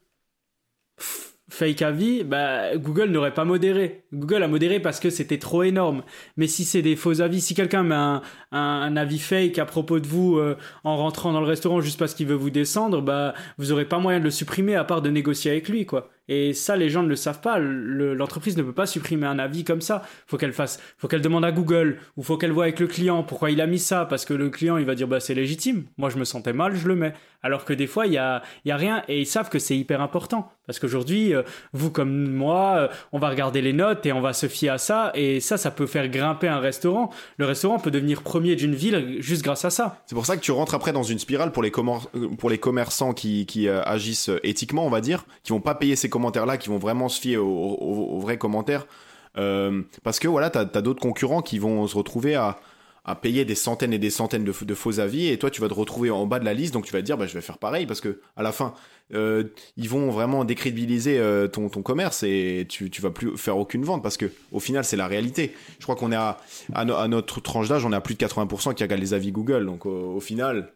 fake 1.53 1.83
avis, 1.83 2.23
bah, 2.23 2.75
Google 2.77 3.09
n'aurait 3.11 3.33
pas 3.33 3.45
modéré. 3.45 4.03
Google 4.11 4.41
a 4.43 4.47
modéré 4.47 4.79
parce 4.79 4.99
que 4.99 5.09
c'était 5.11 5.37
trop 5.37 5.61
énorme. 5.63 6.03
Mais 6.35 6.47
si 6.47 6.65
c'est 6.65 6.81
des 6.81 6.95
faux 6.95 7.21
avis, 7.21 7.41
si 7.41 7.53
quelqu'un 7.53 7.83
met 7.83 7.95
un, 7.95 8.21
un, 8.51 8.97
avis 8.97 9.19
fake 9.19 9.59
à 9.59 9.65
propos 9.65 9.99
de 9.99 10.07
vous 10.07 10.37
euh, 10.37 10.57
en 10.83 10.97
rentrant 10.97 11.31
dans 11.31 11.41
le 11.41 11.47
restaurant 11.47 11.79
juste 11.79 11.99
parce 11.99 12.15
qu'il 12.15 12.27
veut 12.27 12.35
vous 12.35 12.49
descendre, 12.49 13.01
bah, 13.01 13.35
vous 13.59 13.71
aurez 13.71 13.85
pas 13.85 13.99
moyen 13.99 14.19
de 14.19 14.23
le 14.23 14.31
supprimer 14.31 14.75
à 14.75 14.83
part 14.83 15.01
de 15.03 15.09
négocier 15.11 15.51
avec 15.51 15.69
lui, 15.69 15.85
quoi. 15.85 16.09
Et 16.29 16.53
ça, 16.53 16.77
les 16.77 16.89
gens 16.89 17.03
ne 17.03 17.09
le 17.09 17.17
savent 17.17 17.41
pas. 17.41 17.59
Le- 17.59 18.13
L'entreprise 18.13 18.57
ne 18.57 18.63
peut 18.63 18.73
pas 18.73 18.85
supprimer 18.85 19.27
un 19.27 19.39
avis 19.39 19.63
comme 19.63 19.81
ça. 19.81 20.03
Faut 20.25 20.37
qu'elle 20.37 20.53
fasse, 20.53 20.79
faut 20.97 21.07
qu'elle 21.07 21.21
demande 21.21 21.43
à 21.45 21.51
Google 21.51 21.97
ou 22.15 22.23
faut 22.23 22.37
qu'elle 22.37 22.51
voit 22.53 22.63
avec 22.63 22.79
le 22.79 22.87
client 22.87 23.23
pourquoi 23.23 23.51
il 23.51 23.59
a 23.59 23.67
mis 23.67 23.77
ça 23.79 24.05
parce 24.05 24.23
que 24.25 24.33
le 24.33 24.49
client 24.49 24.77
il 24.77 24.85
va 24.85 24.95
dire 24.95 25.07
bah 25.07 25.19
c'est 25.19 25.33
légitime. 25.33 25.83
Moi 25.97 26.09
je 26.09 26.17
me 26.17 26.23
sentais 26.23 26.53
mal, 26.53 26.75
je 26.75 26.87
le 26.87 26.95
mets. 26.95 27.13
Alors 27.43 27.65
que 27.65 27.73
des 27.73 27.87
fois 27.87 28.07
il 28.07 28.13
y 28.13 28.17
a, 28.17 28.41
rien 28.65 29.03
et 29.07 29.19
ils 29.19 29.25
savent 29.25 29.49
que 29.49 29.59
c'est 29.59 29.77
hyper 29.77 30.01
important 30.01 30.49
parce 30.65 30.79
qu'aujourd'hui 30.79 31.33
euh, 31.33 31.43
vous 31.73 31.91
comme 31.91 32.31
moi 32.31 32.75
euh, 32.77 32.87
on 33.11 33.19
va 33.19 33.29
regarder 33.29 33.61
les 33.61 33.73
notes 33.73 34.05
et 34.05 34.13
on 34.13 34.21
va 34.21 34.31
se 34.31 34.47
fier 34.47 34.69
à 34.69 34.77
ça 34.77 35.11
et 35.13 35.41
ça 35.41 35.57
ça 35.57 35.69
peut 35.69 35.85
faire 35.85 36.07
grimper 36.07 36.47
un 36.47 36.59
restaurant. 36.59 37.09
Le 37.37 37.45
restaurant 37.45 37.79
peut 37.79 37.91
devenir 37.91 38.23
premier 38.23 38.55
d'une 38.55 38.73
ville 38.73 39.17
juste 39.19 39.43
grâce 39.43 39.65
à 39.65 39.69
ça. 39.69 40.01
C'est 40.05 40.15
pour 40.15 40.25
ça 40.25 40.37
que 40.37 40.41
tu 40.41 40.51
rentres 40.51 40.73
après 40.73 40.93
dans 40.93 41.03
une 41.03 41.19
spirale 41.19 41.51
pour 41.51 41.63
les, 41.63 41.69
commor- 41.69 42.09
euh, 42.15 42.29
pour 42.29 42.49
les 42.49 42.57
commerçants 42.57 43.13
qui, 43.13 43.45
qui 43.45 43.67
agissent 43.67 44.31
éthiquement, 44.43 44.85
on 44.85 44.89
va 44.89 45.01
dire, 45.01 45.25
qui 45.43 45.51
vont 45.51 45.61
pas 45.61 45.75
payer 45.75 45.95
ces 45.95 46.09
commentaires-là, 46.09 46.57
qui 46.57 46.69
vont 46.69 46.77
vraiment 46.77 47.09
se 47.09 47.19
fier 47.19 47.37
aux, 47.37 48.19
vrais 48.19 48.37
commentaires. 48.37 48.87
Parce 49.35 50.19
que 50.19 50.27
voilà, 50.27 50.49
t'as 50.49 50.61
as, 50.61 50.81
d'autres 50.81 51.01
concurrents 51.01 51.41
qui 51.41 51.59
vont 51.59 51.87
se 51.87 51.97
retrouver 51.97 52.35
à, 52.35 52.57
à 53.05 53.15
payer 53.15 53.43
des 53.43 53.55
centaines 53.55 53.91
et 53.91 53.99
des 53.99 54.09
centaines 54.09 54.45
de, 54.45 54.73
faux 54.73 54.99
avis, 54.99 55.27
et 55.27 55.37
toi 55.37 55.49
tu 55.49 55.59
vas 55.59 55.67
te 55.67 55.73
retrouver 55.73 56.09
en 56.09 56.25
bas 56.25 56.39
de 56.39 56.45
la 56.45 56.53
liste, 56.53 56.73
donc 56.73 56.85
tu 56.85 56.93
vas 56.93 56.99
te 56.99 57.05
dire, 57.05 57.17
bah, 57.17 57.27
je 57.27 57.33
vais 57.33 57.41
faire 57.41 57.57
pareil, 57.57 57.85
parce 57.85 57.99
que 57.99 58.21
à 58.37 58.43
la 58.43 58.53
fin, 58.53 58.73
euh, 59.13 59.43
ils 59.75 59.89
vont 59.89 60.09
vraiment 60.09 60.45
décrédibiliser 60.45 61.19
euh, 61.19 61.47
ton, 61.49 61.67
ton 61.67 61.81
commerce 61.81 62.23
et 62.23 62.65
tu, 62.69 62.89
tu 62.89 63.01
vas 63.01 63.11
plus 63.11 63.37
faire 63.37 63.57
aucune 63.57 63.83
vente, 63.83 64.01
parce 64.01 64.15
que 64.15 64.31
au 64.53 64.61
final, 64.61 64.85
c'est 64.85 64.95
la 64.95 65.07
réalité. 65.07 65.53
Je 65.79 65.83
crois 65.83 65.95
qu'on 65.97 66.13
est 66.13 66.17
à, 66.17 66.37
à, 66.73 66.85
no- 66.85 66.95
à 66.95 67.07
notre 67.09 67.41
tranche 67.41 67.67
d'âge, 67.67 67.85
on 67.85 67.91
est 67.91 67.95
à 67.95 68.01
plus 68.01 68.15
de 68.15 68.23
80% 68.23 68.73
qui 68.73 68.83
regardent 68.83 69.01
les 69.01 69.13
avis 69.13 69.33
Google, 69.33 69.65
donc 69.65 69.85
au, 69.85 70.15
au 70.15 70.19
final, 70.21 70.71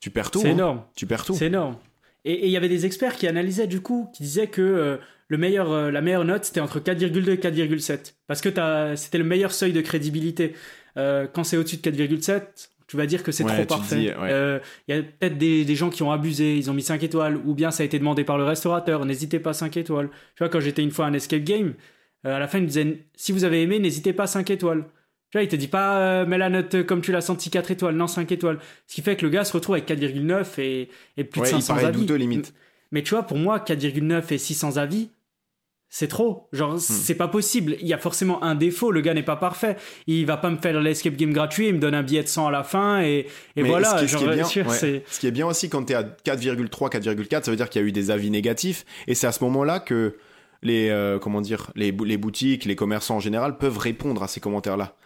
tu 0.00 0.10
perds 0.10 0.32
tout. 0.32 0.40
C'est 0.40 0.48
hein. 0.48 0.52
énorme. 0.52 0.82
Tu 0.96 1.06
perds 1.06 1.24
tout. 1.24 1.34
C'est 1.34 1.46
énorme. 1.46 1.76
Et 2.24 2.46
il 2.46 2.52
y 2.52 2.56
avait 2.56 2.68
des 2.68 2.86
experts 2.86 3.16
qui 3.16 3.28
analysaient 3.28 3.66
du 3.68 3.80
coup, 3.80 4.08
qui 4.14 4.24
disaient 4.24 4.46
que 4.48 4.62
euh, 4.62 4.96
le 5.28 5.38
meilleur, 5.38 5.90
la 5.90 6.00
meilleure 6.00 6.24
note 6.24 6.44
c'était 6.44 6.60
entre 6.60 6.78
4,2 6.78 7.30
et 7.30 7.36
4,7 7.36 8.14
parce 8.26 8.40
que 8.40 8.48
c'était 8.96 9.18
le 9.18 9.24
meilleur 9.24 9.52
seuil 9.52 9.72
de 9.72 9.80
crédibilité. 9.80 10.54
Euh, 10.98 11.26
quand 11.32 11.44
c'est 11.44 11.56
au-dessus 11.56 11.76
de 11.76 11.82
4,7, 11.82 12.68
tu 12.86 12.96
vas 12.96 13.06
dire 13.06 13.22
que 13.22 13.32
c'est 13.32 13.44
Ouais, 13.44 13.64
trop 13.64 13.76
parfait. 13.78 13.96
ouais. 13.96 14.14
Euh, 14.30 14.58
Il 14.88 14.94
y 14.94 14.98
a 14.98 15.02
peut-être 15.02 15.38
des, 15.38 15.64
des 15.64 15.74
gens 15.76 15.88
qui 15.90 16.02
ont 16.02 16.12
abusé, 16.12 16.56
ils 16.56 16.70
ont 16.70 16.74
mis 16.74 16.82
5 16.82 17.02
étoiles, 17.02 17.36
ou 17.44 17.54
bien 17.54 17.70
ça 17.70 17.82
a 17.82 17.86
été 17.86 17.98
demandé 17.98 18.24
par 18.24 18.36
le 18.38 18.44
restaurateur, 18.44 19.04
n'hésitez 19.06 19.38
pas 19.40 19.52
5 19.54 19.76
étoiles. 19.78 20.08
Tu 20.36 20.40
vois, 20.40 20.48
quand 20.50 20.60
j'étais 20.60 20.82
une 20.82 20.90
fois 20.90 21.06
à 21.06 21.08
un 21.08 21.14
escape 21.14 21.42
game, 21.44 21.74
euh, 22.26 22.36
à 22.36 22.38
la 22.38 22.46
fin 22.48 22.58
il 22.58 22.62
me 22.62 22.66
disait 22.66 23.06
si 23.16 23.32
vous 23.32 23.44
avez 23.44 23.62
aimé, 23.62 23.78
n'hésitez 23.78 24.12
pas 24.12 24.26
5 24.26 24.50
étoiles. 24.50 24.84
Tu 25.30 25.38
vois, 25.38 25.42
il 25.44 25.48
te 25.48 25.56
dit 25.56 25.68
pas 25.68 25.98
euh, 25.98 26.26
mets 26.26 26.36
la 26.36 26.50
note 26.50 26.82
comme 26.84 27.00
tu 27.00 27.10
l'as 27.12 27.22
senti 27.22 27.48
4 27.48 27.70
étoiles, 27.70 27.96
non 27.96 28.06
5 28.06 28.30
étoiles. 28.32 28.58
Ce 28.86 28.94
qui 28.94 29.00
fait 29.00 29.16
que 29.16 29.24
le 29.24 29.30
gars 29.30 29.44
se 29.44 29.54
retrouve 29.54 29.76
avec 29.76 29.88
4,9 29.88 30.60
et, 30.60 30.90
et 31.16 31.24
plus 31.24 31.40
Ouais, 31.40 31.50
de 31.50 31.56
il 31.56 31.62
500 31.62 31.74
paraît 31.74 31.86
avis. 31.86 32.00
douteux 32.00 32.16
limite. 32.16 32.52
Mais 32.90 33.02
tu 33.02 33.14
vois, 33.14 33.22
pour 33.22 33.38
moi, 33.38 33.58
4,9 33.60 34.30
et 34.34 34.36
600 34.38 34.76
avis, 34.76 35.08
c'est 35.94 36.08
trop. 36.08 36.48
Hmm. 36.52 36.56
Genre, 36.56 36.80
c'est 36.80 37.14
pas 37.14 37.28
possible. 37.28 37.76
Il 37.82 37.86
y 37.86 37.92
a 37.92 37.98
forcément 37.98 38.42
un 38.42 38.54
défaut. 38.54 38.90
Le 38.92 39.02
gars 39.02 39.12
n'est 39.12 39.22
pas 39.22 39.36
parfait. 39.36 39.76
Il 40.06 40.24
va 40.24 40.38
pas 40.38 40.48
me 40.48 40.56
faire 40.56 40.80
l'escape 40.80 41.16
game 41.16 41.34
gratuit. 41.34 41.68
Il 41.68 41.74
me 41.74 41.78
donne 41.80 41.94
un 41.94 42.02
billet 42.02 42.22
de 42.22 42.28
100 42.28 42.46
à 42.46 42.50
la 42.50 42.64
fin 42.64 43.02
et, 43.02 43.26
voilà. 43.58 43.90
ce 43.90 43.96
qui, 43.98 44.04
est- 44.04 44.08
ce 44.08 44.16
qui 44.16 44.24
genre, 44.24 44.32
est 44.32 44.36
bien, 44.36 44.66
ouais. 44.70 45.04
Ce 45.06 45.20
qui 45.20 45.26
est 45.26 45.30
bien 45.30 45.46
aussi 45.46 45.68
quand 45.68 45.84
tu 45.84 45.92
es 45.92 45.96
à 45.96 46.02
4,3, 46.02 46.88
4,4, 46.90 47.42
ça 47.44 47.50
veut 47.50 47.56
dire 47.58 47.68
qu'il 47.68 47.82
y 47.82 47.84
a 47.84 47.86
eu 47.86 47.92
des 47.92 48.10
avis 48.10 48.30
négatifs. 48.30 48.86
Et 49.06 49.14
c'est 49.14 49.26
à 49.26 49.32
ce 49.32 49.44
moment-là 49.44 49.80
que 49.80 50.16
les, 50.62 50.88
euh, 50.88 51.18
comment 51.18 51.42
dire, 51.42 51.70
les, 51.74 51.92
bou- 51.92 52.04
les 52.04 52.16
boutiques, 52.16 52.64
les 52.64 52.74
commerçants 52.74 53.16
en 53.16 53.20
général 53.20 53.58
peuvent 53.58 53.76
répondre 53.78 54.22
à 54.22 54.28
ces 54.28 54.40
commentaires-là. 54.40 54.96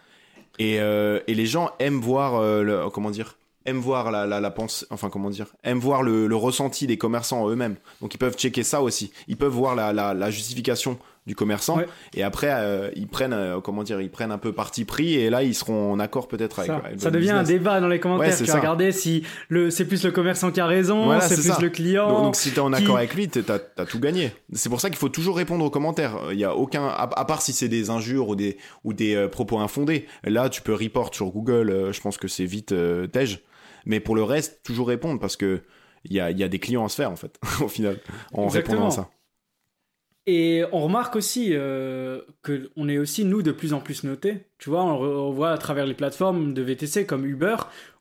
Et, 0.57 0.79
euh, 0.79 1.19
et 1.27 1.33
les 1.35 1.45
gens 1.47 1.69
aiment 1.79 1.99
voir, 1.99 2.35
euh, 2.35 2.63
le, 2.63 2.89
comment 2.89 3.11
dire, 3.11 3.37
aiment 3.67 3.79
voir 3.79 4.09
la, 4.11 4.25
la, 4.25 4.39
la 4.39 4.49
pensée, 4.51 4.85
enfin 4.89 5.09
comment 5.09 5.29
dire, 5.29 5.45
aiment 5.63 5.77
voir 5.79 6.01
le, 6.01 6.25
le 6.25 6.35
ressenti 6.35 6.87
des 6.87 6.97
commerçants 6.97 7.47
eux-mêmes. 7.49 7.75
Donc 8.01 8.13
ils 8.15 8.17
peuvent 8.17 8.35
checker 8.35 8.63
ça 8.63 8.81
aussi. 8.81 9.11
Ils 9.27 9.37
peuvent 9.37 9.51
voir 9.53 9.75
la, 9.75 9.93
la, 9.93 10.13
la 10.15 10.31
justification 10.31 10.97
du 11.27 11.35
commerçant 11.35 11.75
Ouais. 11.75 11.87
et 12.13 12.23
après 12.23 12.47
euh, 12.49 12.89
ils 12.95 13.05
prennent, 13.09 13.33
euh, 13.33 13.59
comment 13.59 13.83
dire, 13.83 13.99
ils 13.99 14.09
prennent 14.09 14.31
un 14.31 14.37
peu 14.37 14.53
parti 14.53 14.85
pris 14.85 15.15
et 15.15 15.29
là 15.29 15.43
ils 15.43 15.53
seront 15.53 15.91
en 15.91 15.99
accord 15.99 16.29
peut-être 16.29 16.59
avec. 16.59 16.71
Ça, 16.71 16.77
avec 16.85 17.01
ça 17.01 17.11
devient 17.11 17.31
un 17.31 17.43
débat 17.43 17.81
dans 17.81 17.89
les 17.89 17.99
commentaires. 17.99 18.29
Ouais, 18.29 18.33
c'est 18.33 18.45
tu 18.45 18.47
vas 18.47 18.53
ça. 18.53 18.59
regarder 18.59 18.93
si 18.93 19.23
le, 19.49 19.69
c'est 19.69 19.83
plus 19.83 20.05
le 20.05 20.11
commerçant 20.11 20.51
qui 20.51 20.61
a 20.61 20.65
raison, 20.65 21.03
Voilà, 21.03 21.19
c'est 21.19 21.35
plus 21.35 21.43
ça. 21.49 21.57
le 21.61 21.69
client. 21.69 22.07
Donc, 22.07 22.23
donc, 22.23 22.35
si 22.37 22.51
t'es 22.51 22.61
en 22.61 22.71
qui- 22.71 22.81
accord 22.81 22.95
avec 22.95 23.13
lui, 23.13 23.27
t'as 23.27 23.59
as 23.77 23.85
tout 23.85 23.99
gagné. 23.99 24.31
C'est 24.53 24.69
pour 24.69 24.79
ça 24.79 24.89
qu'il 24.89 24.97
faut 24.97 25.09
toujours 25.09 25.35
répondre 25.35 25.65
aux 25.65 25.69
commentaires. 25.69 26.17
Il 26.31 26.39
y 26.39 26.45
a 26.45 26.55
aucun, 26.55 26.85
à, 26.87 27.09
à 27.13 27.25
part 27.25 27.41
si 27.41 27.51
c'est 27.51 27.67
des 27.67 27.89
injures 27.89 28.29
ou 28.29 28.35
des 28.37 28.57
ou 28.85 28.93
des 28.93 29.13
euh, 29.15 29.27
propos 29.27 29.59
infondés. 29.59 30.05
Là, 30.23 30.47
tu 30.47 30.61
peux 30.61 30.73
report 30.73 31.13
sur 31.13 31.29
Google. 31.31 31.89
je 31.91 31.99
pense 31.99 32.17
que 32.17 32.29
c'est 32.29 32.45
vite 32.45 32.73
tège. 33.11 33.41
Mais 33.85 33.99
pour 33.99 34.15
le 34.15 34.23
reste, 34.23 34.61
toujours 34.63 34.87
répondre 34.87 35.19
parce 35.19 35.37
que 35.37 35.61
il 36.05 36.13
y 36.13 36.19
a, 36.19 36.31
il 36.31 36.37
y 36.37 36.43
a 36.43 36.47
des 36.47 36.59
clients 36.59 36.85
à 36.85 36.89
se 36.89 36.95
faire 36.95 37.11
en 37.11 37.15
fait 37.15 37.39
au 37.61 37.67
final 37.67 37.99
en 38.33 38.45
Exactement. 38.45 38.75
répondant 38.75 38.87
à 38.87 38.91
ça. 38.91 39.09
Et 40.29 40.65
on 40.73 40.81
remarque 40.81 41.15
aussi 41.15 41.51
euh, 41.53 42.19
que 42.43 42.69
on 42.75 42.89
est 42.89 42.97
aussi 42.97 43.23
nous 43.23 43.41
de 43.41 43.53
plus 43.53 43.71
en 43.73 43.79
plus 43.79 44.03
notés. 44.03 44.39
Tu 44.57 44.69
vois, 44.69 44.83
on, 44.83 45.31
voit 45.31 45.51
à 45.51 45.57
travers 45.57 45.85
les 45.85 45.93
plateformes 45.93 46.53
de 46.53 46.61
VTC 46.61 47.05
comme 47.05 47.25
Uber 47.25 47.55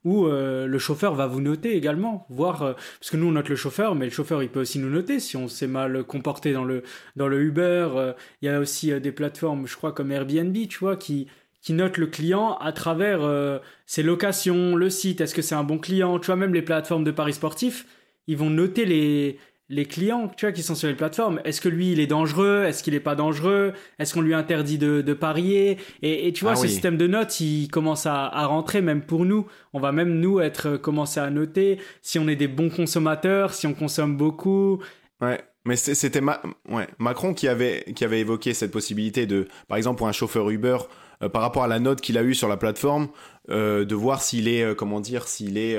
où 0.05 0.27
euh, 0.27 0.67
le 0.67 0.79
chauffeur 0.79 1.15
va 1.15 1.29
vous 1.29 1.41
noter 1.41 1.77
également, 1.77 2.27
voir 2.29 2.63
euh, 2.63 2.73
parce 3.01 3.11
que 3.11 3.17
nous 3.17 3.27
on 3.29 3.33
note 3.33 3.49
le 3.49 3.57
chauffeur, 3.57 3.95
mais 3.95 4.07
le 4.07 4.11
chauffeur 4.11 4.43
il 4.43 4.49
peut 4.49 4.61
aussi 4.61 4.81
nous 4.81 4.91
noter 4.91 5.21
si 5.21 5.37
on 5.37 5.47
s'est 5.47 5.67
mal 5.69 6.03
comporté 6.03 6.53
dans 6.53 6.65
le 6.65 6.83
dans 7.15 7.29
le 7.29 7.41
Uber. 7.43 7.89
Euh, 7.95 8.13
Il 8.43 8.47
y 8.47 8.49
a 8.49 8.59
aussi 8.59 8.99
des 9.01 9.13
plateformes, 9.13 9.69
je 9.69 9.77
crois 9.77 9.93
comme 9.93 10.11
Airbnb, 10.11 10.57
tu 10.69 10.79
vois, 10.81 10.97
qui 10.97 11.29
qui 11.67 11.73
notent 11.73 11.99
le 11.99 12.07
client 12.07 12.57
à 12.61 12.71
travers 12.71 13.23
euh, 13.23 13.59
ses 13.87 14.05
locations, 14.05 14.77
le 14.77 14.89
site. 14.89 15.21
Est-ce 15.21 15.35
que 15.35 15.43
c'est 15.43 15.57
un 15.57 15.65
bon 15.65 15.79
client? 15.79 16.21
Tu 16.21 16.27
vois, 16.27 16.37
même 16.37 16.55
les 16.55 16.63
plateformes 16.63 17.03
de 17.03 17.11
paris 17.11 17.33
sportifs, 17.33 17.87
ils 18.29 18.37
vont 18.37 18.51
noter 18.51 18.85
les 18.87 19.39
les 19.69 19.85
clients 19.85 20.29
tu 20.37 20.47
vois 20.47 20.53
qui 20.53 20.63
sont 20.63 20.77
sur 20.77 20.87
les 20.87 20.95
plateformes 20.95 21.41
est-ce 21.45 21.61
que 21.61 21.69
lui 21.69 21.91
il 21.91 21.99
est 21.99 22.07
dangereux? 22.07 22.63
Est-ce 22.69 22.85
qu'il 22.85 22.95
est 22.95 23.01
pas 23.01 23.17
dangereux? 23.17 23.73
Est-ce 23.99 24.15
qu'on 24.15 24.21
lui 24.21 24.33
interdit 24.33 24.79
de, 24.79 25.01
de 25.01 25.13
parier? 25.13 25.79
Et, 26.03 26.29
et 26.29 26.33
tu 26.33 26.45
vois 26.45 26.53
Ah 26.53 26.57
ce 26.57 26.63
oui. 26.63 26.69
système 26.69 26.97
de 26.97 27.09
notes 27.09 27.41
il 27.41 27.67
commence 27.67 28.07
à, 28.07 28.27
à 28.27 28.47
rentrer 28.47 28.81
même 28.81 29.03
pour 29.03 29.25
nous 29.25 29.49
on 29.73 29.81
va 29.81 29.91
même 29.91 30.21
nous 30.21 30.39
être 30.39 30.69
euh, 30.69 30.79
commencer 30.79 31.19
à 31.19 31.31
noter 31.31 31.81
si 32.01 32.21
on 32.21 32.29
est 32.29 32.37
des 32.37 32.47
bons 32.47 32.71
consommateurs 32.71 33.53
si 33.55 33.67
on 33.67 33.75
consomme 33.75 34.17
beaucoup 34.17 34.81
Ouais. 35.21 35.41
Mais 35.65 35.75
c'était 35.75 36.21
Ma- 36.21 36.41
ouais. 36.69 36.87
Macron 37.01 37.35
qui 37.35 37.49
avait, 37.49 37.85
qui 37.97 38.05
avait 38.05 38.21
évoqué 38.21 38.55
cette 38.55 38.71
possibilité 38.71 39.27
de, 39.27 39.49
par 39.67 39.77
exemple, 39.79 39.99
pour 39.99 40.07
un 40.07 40.13
chauffeur 40.13 40.49
Uber, 40.49 40.77
euh, 41.23 41.29
par 41.29 41.43
rapport 41.43 41.65
à 41.65 41.69
la 41.69 41.79
note 41.79 42.01
qu'il 42.01 42.19
a 42.19 42.23
eue 42.23 42.35
sur 42.35 42.49
la 42.49 42.57
plateforme, 42.57 43.09
euh, 43.51 43.85
de 43.85 43.95
voir 43.95 44.23
s'il 44.23 44.49
est, 44.49 44.63
euh, 44.63 44.75
comment 44.75 45.01
dire, 45.01 45.29
s'il 45.29 45.57
est, 45.59 45.79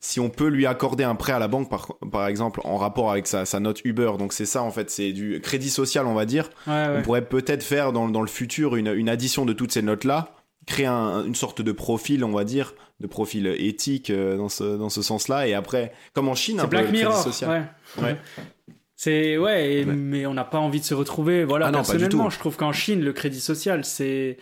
si 0.00 0.18
on 0.18 0.30
peut 0.30 0.48
lui 0.48 0.66
accorder 0.66 1.04
un 1.04 1.14
prêt 1.14 1.32
à 1.32 1.38
la 1.38 1.46
banque, 1.46 1.70
par, 1.70 1.86
par 2.10 2.26
exemple, 2.26 2.60
en 2.64 2.76
rapport 2.76 3.10
avec 3.12 3.26
sa, 3.28 3.44
sa 3.44 3.60
note 3.60 3.80
Uber. 3.84 4.12
Donc 4.18 4.32
c'est 4.32 4.46
ça, 4.46 4.62
en 4.62 4.70
fait, 4.72 4.90
c'est 4.90 5.12
du 5.12 5.40
crédit 5.40 5.70
social, 5.70 6.06
on 6.06 6.14
va 6.14 6.24
dire. 6.26 6.50
ouais, 6.66 6.72
ouais. 6.72 6.94
On 6.98 7.02
pourrait 7.02 7.24
peut-être 7.24 7.62
faire 7.62 7.92
dans, 7.92 8.08
dans 8.08 8.20
le 8.22 8.26
futur 8.28 8.74
une, 8.76 8.88
une 8.88 9.08
addition 9.08 9.44
de 9.46 9.52
toutes 9.52 9.70
ces 9.72 9.82
notes-là, 9.82 10.34
créer 10.66 10.86
un- 10.86 11.24
une 11.24 11.36
sorte 11.36 11.62
de 11.62 11.70
profil, 11.72 12.24
on 12.24 12.32
va 12.32 12.42
dire, 12.42 12.74
de 12.98 13.06
profil 13.06 13.46
éthique 13.46 14.10
dans 14.12 14.48
ce, 14.48 14.76
dans 14.76 14.88
ce 14.88 15.02
sens-là. 15.02 15.46
Et 15.46 15.54
après, 15.54 15.92
comme 16.14 16.28
en 16.28 16.34
Chine, 16.34 16.58
un 16.58 16.62
c'est 16.62 16.68
peu, 16.68 16.70
Black 16.70 16.82
le 16.86 16.88
crédit 16.90 17.04
Mirror 17.04 17.22
social. 17.22 17.68
ouais. 18.02 18.16
C'est 19.04 19.36
ouais, 19.36 19.84
mais 19.84 20.26
on 20.26 20.34
n'a 20.34 20.44
pas 20.44 20.60
envie 20.60 20.78
de 20.78 20.84
se 20.84 20.94
retrouver 20.94 21.42
voilà 21.44 21.66
Ah 21.66 21.70
non, 21.72 21.78
personnellement 21.78 22.30
je 22.30 22.38
trouve 22.38 22.56
qu'en 22.56 22.70
Chine 22.70 23.02
le 23.02 23.12
crédit 23.12 23.40
social 23.40 23.84
c'est 23.84 24.36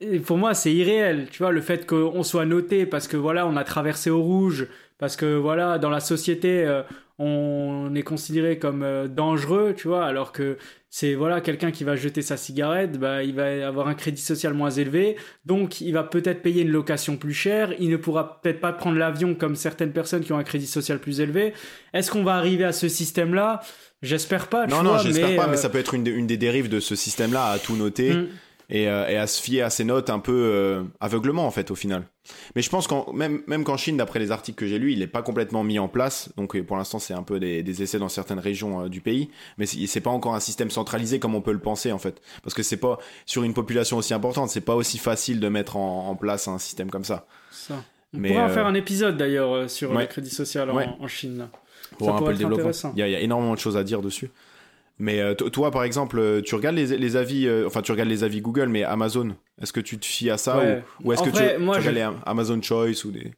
et 0.00 0.18
pour 0.18 0.38
moi 0.38 0.54
c'est 0.54 0.74
irréel 0.74 1.28
tu 1.30 1.38
vois 1.38 1.52
le 1.52 1.60
fait 1.60 1.86
qu'on 1.86 2.24
soit 2.24 2.46
noté 2.46 2.84
parce 2.84 3.06
que 3.06 3.16
voilà 3.16 3.46
on 3.46 3.54
a 3.54 3.62
traversé 3.62 4.10
au 4.10 4.20
rouge 4.20 4.66
parce 4.98 5.14
que 5.14 5.36
voilà 5.36 5.78
dans 5.78 5.90
la 5.90 6.00
société 6.00 6.64
euh, 6.64 6.82
on 7.18 7.94
est 7.94 8.02
considéré 8.02 8.58
comme 8.58 8.82
euh, 8.82 9.06
dangereux 9.06 9.74
tu 9.76 9.88
vois 9.88 10.04
alors 10.04 10.32
que 10.32 10.58
c'est 10.90 11.14
voilà 11.14 11.40
quelqu'un 11.40 11.70
qui 11.70 11.84
va 11.84 11.94
jeter 11.94 12.22
sa 12.22 12.36
cigarette 12.36 12.98
bah 12.98 13.22
il 13.22 13.34
va 13.34 13.66
avoir 13.66 13.88
un 13.88 13.94
crédit 13.94 14.20
social 14.20 14.52
moins 14.52 14.70
élevé 14.70 15.16
donc 15.44 15.80
il 15.80 15.92
va 15.92 16.02
peut-être 16.02 16.42
payer 16.42 16.62
une 16.62 16.70
location 16.70 17.16
plus 17.16 17.34
chère 17.34 17.72
il 17.78 17.90
ne 17.90 17.96
pourra 17.96 18.40
peut-être 18.40 18.60
pas 18.60 18.72
prendre 18.72 18.98
l'avion 18.98 19.34
comme 19.34 19.56
certaines 19.56 19.92
personnes 19.92 20.22
qui 20.22 20.32
ont 20.32 20.38
un 20.38 20.44
crédit 20.44 20.66
social 20.66 20.98
plus 20.98 21.20
élevé. 21.20 21.52
Est-ce 21.92 22.10
qu'on 22.10 22.24
va 22.24 22.34
arriver 22.34 22.64
à 22.64 22.72
ce 22.72 22.88
système 22.88 23.34
là 23.34 23.60
j'espère 24.02 24.48
pas 24.48 24.66
tu 24.66 24.74
Non, 24.74 24.82
non, 24.82 24.90
vois, 24.90 24.98
j'espère 24.98 25.36
pas, 25.36 25.46
euh, 25.46 25.50
mais 25.50 25.56
ça 25.56 25.68
peut 25.68 25.78
être 25.78 25.94
une 25.94 26.04
des, 26.04 26.10
une 26.10 26.26
des 26.26 26.36
dérives 26.36 26.68
de 26.68 26.80
ce 26.80 26.94
système-là 26.94 27.52
à 27.52 27.58
tout 27.58 27.76
noter. 27.76 28.14
Hmm. 28.14 28.26
Et, 28.70 28.88
euh, 28.88 29.06
et 29.08 29.16
à 29.16 29.26
se 29.26 29.40
fier 29.42 29.62
à 29.62 29.70
ces 29.70 29.84
notes 29.84 30.10
un 30.10 30.18
peu 30.18 30.32
euh, 30.32 30.82
aveuglement, 31.00 31.46
en 31.46 31.50
fait, 31.50 31.70
au 31.70 31.74
final. 31.74 32.04
Mais 32.56 32.62
je 32.62 32.70
pense 32.70 32.86
qu'en 32.86 33.12
même, 33.12 33.42
même 33.46 33.64
qu'en 33.64 33.76
Chine, 33.76 33.96
d'après 33.98 34.18
les 34.18 34.30
articles 34.30 34.58
que 34.58 34.66
j'ai 34.66 34.78
lus, 34.78 34.92
il 34.92 35.00
n'est 35.00 35.06
pas 35.06 35.22
complètement 35.22 35.62
mis 35.62 35.78
en 35.78 35.88
place. 35.88 36.30
Donc 36.36 36.56
euh, 36.56 36.62
pour 36.64 36.76
l'instant, 36.76 36.98
c'est 36.98 37.12
un 37.14 37.22
peu 37.22 37.38
des, 37.38 37.62
des 37.62 37.82
essais 37.82 37.98
dans 37.98 38.08
certaines 38.08 38.38
régions 38.38 38.84
euh, 38.84 38.88
du 38.88 39.00
pays. 39.02 39.28
Mais 39.58 39.66
c'est 39.66 40.00
pas 40.00 40.10
encore 40.10 40.34
un 40.34 40.40
système 40.40 40.70
centralisé 40.70 41.18
comme 41.18 41.34
on 41.34 41.42
peut 41.42 41.52
le 41.52 41.58
penser, 41.58 41.92
en 41.92 41.98
fait. 41.98 42.22
Parce 42.42 42.54
que 42.54 42.62
c'est 42.62 42.78
pas, 42.78 42.98
sur 43.26 43.42
une 43.42 43.52
population 43.54 43.98
aussi 43.98 44.14
importante, 44.14 44.48
c'est 44.48 44.62
pas 44.62 44.74
aussi 44.74 44.96
facile 44.98 45.38
de 45.40 45.48
mettre 45.48 45.76
en, 45.76 46.08
en 46.08 46.16
place 46.16 46.48
un 46.48 46.58
système 46.58 46.90
comme 46.90 47.04
ça. 47.04 47.26
Ça. 47.50 47.74
On 48.14 48.18
Mais, 48.18 48.28
pourrait 48.30 48.42
en 48.44 48.48
faire 48.48 48.66
un 48.66 48.74
épisode 48.74 49.16
d'ailleurs 49.16 49.68
sur 49.68 49.90
ouais. 49.90 50.02
le 50.02 50.06
crédit 50.06 50.30
social 50.30 50.70
en, 50.70 50.76
Ouais. 50.76 50.88
en 51.00 51.08
Chine. 51.08 51.36
là. 51.38 51.50
Pour 51.98 52.08
Ça 52.08 52.14
un 52.14 52.22
peu 52.22 52.30
le 52.30 52.38
développement. 52.38 52.70
y, 52.96 53.00
il 53.00 53.08
y 53.10 53.14
a 53.14 53.20
énormément 53.20 53.54
de 53.54 53.58
choses 53.58 53.76
à 53.76 53.84
dire 53.84 54.00
dessus. 54.00 54.30
Mais 54.98 55.20
euh, 55.20 55.34
to- 55.34 55.50
toi, 55.50 55.70
par 55.70 55.82
exemple, 55.84 56.18
euh, 56.18 56.40
tu 56.40 56.54
regardes 56.54 56.76
les, 56.76 56.96
les 56.96 57.16
avis, 57.16 57.46
euh, 57.46 57.66
enfin, 57.66 57.82
tu 57.82 57.90
regardes 57.90 58.08
les 58.08 58.22
avis 58.22 58.40
Google, 58.40 58.68
mais 58.68 58.84
Amazon, 58.84 59.34
est-ce 59.60 59.72
que 59.72 59.80
tu 59.80 59.98
te 59.98 60.06
fies 60.06 60.30
à 60.30 60.36
ça 60.36 60.58
Ouais. 60.58 60.82
ou, 61.02 61.08
ou 61.08 61.12
est-ce 61.12 61.22
que 61.24 61.30
vrai, 61.30 61.54
tu, 61.56 61.62
moi, 61.62 61.76
tu 61.78 61.82
je- 61.82 61.88
regardes 61.90 62.14
les 62.16 62.20
Amazon 62.26 62.62
Choice 62.62 63.04
ou 63.04 63.10
des. 63.10 63.32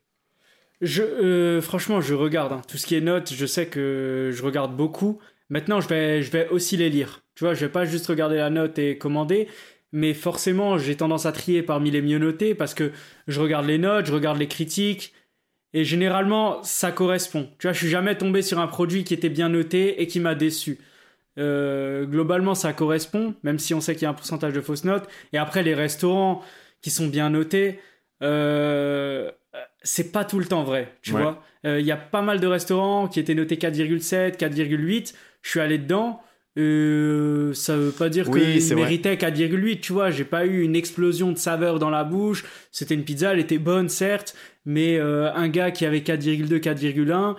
Je, 0.82 1.02
euh, 1.02 1.62
franchement, 1.62 2.00
je 2.02 2.12
regarde 2.14 2.52
hein. 2.52 2.62
tout 2.68 2.76
ce 2.76 2.86
qui 2.86 2.94
est 2.94 3.00
notes. 3.00 3.32
Je 3.32 3.46
sais 3.46 3.66
que 3.66 4.30
je 4.34 4.42
regarde 4.42 4.76
beaucoup. 4.76 5.18
Maintenant, 5.48 5.80
je 5.80 5.88
vais, 5.88 6.22
je 6.22 6.30
vais 6.30 6.48
aussi 6.48 6.76
les 6.76 6.90
lire. 6.90 7.22
Tu 7.34 7.44
vois, 7.44 7.54
je 7.54 7.60
vais 7.64 7.72
pas 7.72 7.86
juste 7.86 8.06
regarder 8.08 8.36
la 8.36 8.50
note 8.50 8.78
et 8.78 8.98
commander. 8.98 9.48
Mais 9.92 10.12
forcément, 10.12 10.76
j'ai 10.76 10.94
tendance 10.96 11.24
à 11.24 11.32
trier 11.32 11.62
parmi 11.62 11.90
les 11.90 12.02
mieux 12.02 12.18
notés 12.18 12.54
parce 12.54 12.74
que 12.74 12.90
je 13.28 13.40
regarde 13.40 13.64
les 13.66 13.78
notes, 13.78 14.04
je 14.06 14.12
regarde 14.12 14.38
les 14.38 14.48
critiques. 14.48 15.14
Et 15.72 15.84
généralement, 15.84 16.62
ça 16.62 16.92
correspond. 16.92 17.48
Tu 17.58 17.66
vois, 17.66 17.72
je 17.72 17.78
suis 17.78 17.88
jamais 17.88 18.16
tombé 18.18 18.42
sur 18.42 18.58
un 18.58 18.66
produit 18.66 19.04
qui 19.04 19.14
était 19.14 19.28
bien 19.30 19.48
noté 19.48 20.02
et 20.02 20.06
qui 20.06 20.20
m'a 20.20 20.34
déçu. 20.34 20.78
Euh, 21.38 22.04
globalement, 22.06 22.54
ça 22.54 22.72
correspond, 22.72 23.34
même 23.42 23.58
si 23.58 23.74
on 23.74 23.80
sait 23.80 23.94
qu'il 23.94 24.02
y 24.04 24.06
a 24.06 24.10
un 24.10 24.14
pourcentage 24.14 24.52
de 24.52 24.60
fausses 24.60 24.84
notes. 24.84 25.08
Et 25.32 25.38
après, 25.38 25.62
les 25.62 25.74
restaurants 25.74 26.42
qui 26.82 26.90
sont 26.90 27.06
bien 27.08 27.30
notés, 27.30 27.78
euh, 28.22 29.30
c'est 29.82 30.12
pas 30.12 30.24
tout 30.24 30.38
le 30.38 30.46
temps 30.46 30.64
vrai, 30.64 30.92
tu 31.02 31.12
Ouais. 31.12 31.22
vois. 31.22 31.42
Euh, 31.66 31.80
Il 31.80 31.86
y 31.86 31.92
a 31.92 31.96
pas 31.96 32.22
mal 32.22 32.40
de 32.40 32.46
restaurants 32.46 33.08
qui 33.08 33.20
étaient 33.20 33.34
notés 33.34 33.56
4,7, 33.56 34.36
4,8. 34.36 35.14
Je 35.42 35.50
suis 35.50 35.60
allé 35.60 35.78
dedans. 35.78 36.20
Euh, 36.58 37.52
ça 37.52 37.76
veut 37.76 37.90
pas 37.90 38.08
dire 38.08 38.28
Oui, 38.30 38.40
que 38.66 38.74
méritais 38.74 39.16
4,8, 39.16 39.80
tu 39.80 39.92
vois. 39.92 40.10
J'ai 40.10 40.24
pas 40.24 40.46
eu 40.46 40.62
une 40.62 40.74
explosion 40.74 41.30
de 41.32 41.36
saveur 41.38 41.78
dans 41.78 41.90
la 41.90 42.02
bouche. 42.02 42.44
C'était 42.72 42.94
une 42.94 43.04
pizza, 43.04 43.32
elle 43.34 43.40
était 43.40 43.58
bonne, 43.58 43.90
certes, 43.90 44.34
mais 44.64 44.96
euh, 44.98 45.30
un 45.34 45.48
gars 45.48 45.70
qui 45.70 45.84
avait 45.84 46.00
4,2, 46.00 46.58
4,1, 46.60 47.36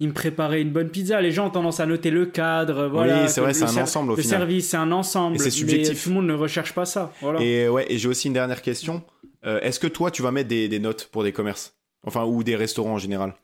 il 0.00 0.08
me 0.08 0.12
préparait 0.12 0.60
une 0.62 0.70
bonne 0.70 0.88
pizza. 0.90 1.20
Les 1.20 1.32
gens 1.32 1.46
ont 1.46 1.50
tendance 1.50 1.80
à 1.80 1.86
noter 1.86 2.10
le 2.10 2.26
cadre, 2.26 2.86
voilà. 2.88 3.22
oui, 3.22 3.28
c'est 3.28 3.40
vrai, 3.40 3.52
c'est 3.54 3.64
un 3.64 3.82
ensemble 3.82 4.12
au 4.12 4.16
Le 4.16 4.22
final. 4.22 4.38
service, 4.40 4.68
c'est 4.70 4.76
un 4.76 4.92
ensemble. 4.92 5.36
Et 5.36 5.38
c'est 5.38 5.44
mais 5.46 5.50
subjectif. 5.50 6.02
tout 6.04 6.08
le 6.10 6.14
monde 6.16 6.26
ne 6.26 6.34
recherche 6.34 6.72
pas 6.72 6.84
ça. 6.84 7.12
Voilà. 7.20 7.40
Et 7.42 7.68
ouais, 7.68 7.86
et 7.88 7.98
j'ai 7.98 8.08
aussi 8.08 8.28
une 8.28 8.34
dernière 8.34 8.62
question. 8.62 9.02
Euh, 9.46 9.60
est-ce 9.60 9.78
que 9.80 9.86
toi, 9.86 10.10
tu 10.10 10.22
vas 10.22 10.30
mettre 10.30 10.48
des, 10.48 10.68
des 10.68 10.78
notes 10.78 11.08
pour 11.12 11.22
des 11.24 11.32
commerces, 11.32 11.74
enfin 12.06 12.24
ou 12.24 12.42
des 12.44 12.56
restaurants 12.56 12.94
en 12.94 12.98
général 12.98 13.34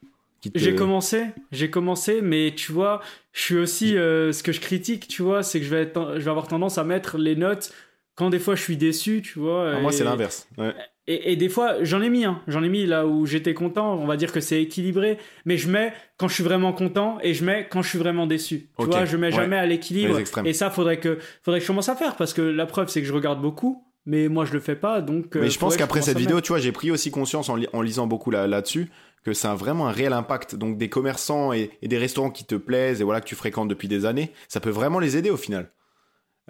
te- 0.41 0.49
J'ai 0.55 0.75
commencé, 0.75 1.27
j'ai 1.53 1.71
commencé, 1.71 2.21
mais 2.23 2.53
tu 2.57 2.73
vois, 2.73 3.01
je 3.33 3.41
suis 3.41 3.57
aussi 3.57 3.97
euh, 3.97 4.33
ce 4.33 4.43
que 4.43 4.53
je 4.53 4.61
critique, 4.61 5.09
tu 5.09 5.23
vois, 5.23 5.43
c'est 5.43 5.59
que 5.61 5.65
je 5.67 5.71
vais, 5.75 5.93
je 5.95 6.21
vais 6.21 6.31
avoir 6.31 6.47
tendance 6.49 6.79
à 6.79 6.85
mettre 6.85 7.17
les 7.19 7.35
notes 7.37 7.73
quand 8.15 8.31
des 8.31 8.39
fois 8.39 8.55
je 8.55 8.63
suis 8.63 8.77
déçu, 8.77 9.23
tu 9.23 9.39
vois. 9.39 9.73
Ah, 9.77 9.81
moi, 9.81 9.93
c'est 9.93 10.05
l'inverse. 10.05 10.49
Ouais. 10.59 10.75
Et, 11.07 11.33
et 11.33 11.37
des 11.37 11.51
fois, 11.51 11.83
j'en 11.85 12.01
ai 12.01 12.09
mis, 12.09 12.25
hein. 12.25 12.41
j'en 12.49 12.63
ai 12.63 12.69
mis 12.71 12.87
là 12.87 13.07
où 13.07 13.27
j'étais 13.27 13.53
content, 13.53 13.95
on 13.95 14.07
va 14.07 14.17
dire 14.17 14.33
que 14.33 14.41
c'est 14.41 14.63
équilibré, 14.63 15.19
mais 15.45 15.59
je 15.59 15.69
mets 15.69 15.93
quand 16.17 16.29
je 16.29 16.35
suis 16.35 16.45
vraiment 16.45 16.73
content 16.73 17.19
et 17.23 17.35
je 17.35 17.45
mets 17.45 17.69
quand 17.71 17.83
je 17.83 17.91
suis 17.91 17.99
vraiment 17.99 18.27
déçu. 18.27 18.71
Tu 18.79 18.85
Ok, 18.85 18.91
vois, 18.91 19.05
je 19.05 19.17
mets 19.19 19.27
ouais. 19.27 19.33
jamais 19.33 19.57
à 19.57 19.67
l'équilibre. 19.67 20.19
Et 20.47 20.53
ça, 20.55 20.71
faudrait 20.71 21.01
que, 21.01 21.19
faudrait 21.43 21.59
que 21.61 21.65
je 21.65 21.67
commence 21.67 21.91
à 21.91 21.95
faire 21.97 22.17
parce 22.17 22.33
que 22.33 22.41
la 22.41 22.65
preuve, 22.65 22.89
c'est 22.89 23.03
que 23.03 23.07
je 23.07 23.13
regarde 23.13 23.43
beaucoup, 23.43 23.85
mais 24.07 24.29
moi 24.29 24.47
je 24.47 24.53
le 24.55 24.61
fais 24.61 24.77
pas, 24.77 25.03
donc. 25.03 25.37
euh, 25.37 25.41
Mais 25.43 25.51
je 25.51 25.59
pense 25.59 25.73
faudrait 25.73 25.77
que 25.77 25.83
qu'après 25.83 26.01
cette 26.03 26.19
vidéo, 26.19 26.41
tu 26.41 26.49
vois, 26.49 26.59
j'ai 26.59 26.73
pris 26.73 26.91
aussi 26.91 27.11
conscience 27.11 27.51
en, 27.51 27.57
li- 27.57 27.69
en 27.75 27.83
lisant 27.83 28.07
beaucoup 28.07 28.31
là- 28.31 28.47
là-dessus 28.47 28.89
que 29.25 29.33
c'est 29.35 29.49
un- 29.49 29.55
vraiment 29.57 29.89
un 29.89 29.93
réel 29.93 30.13
impact. 30.15 30.55
Donc 30.55 30.79
des 30.79 30.89
commerçants 30.89 31.53
et, 31.53 31.71
et 31.83 31.89
des 31.89 31.99
restaurants 31.99 32.31
qui 32.31 32.45
te 32.47 32.55
plaisent 32.55 33.03
et 33.03 33.05
voilà 33.05 33.21
que 33.21 33.27
tu 33.27 33.35
fréquentes 33.35 33.69
depuis 33.69 33.89
des 33.89 34.07
années, 34.07 34.31
ça 34.49 34.61
peut 34.61 34.71
vraiment 34.71 35.01
les 35.01 35.19
aider 35.19 35.29
au 35.31 35.37
final. 35.37 35.71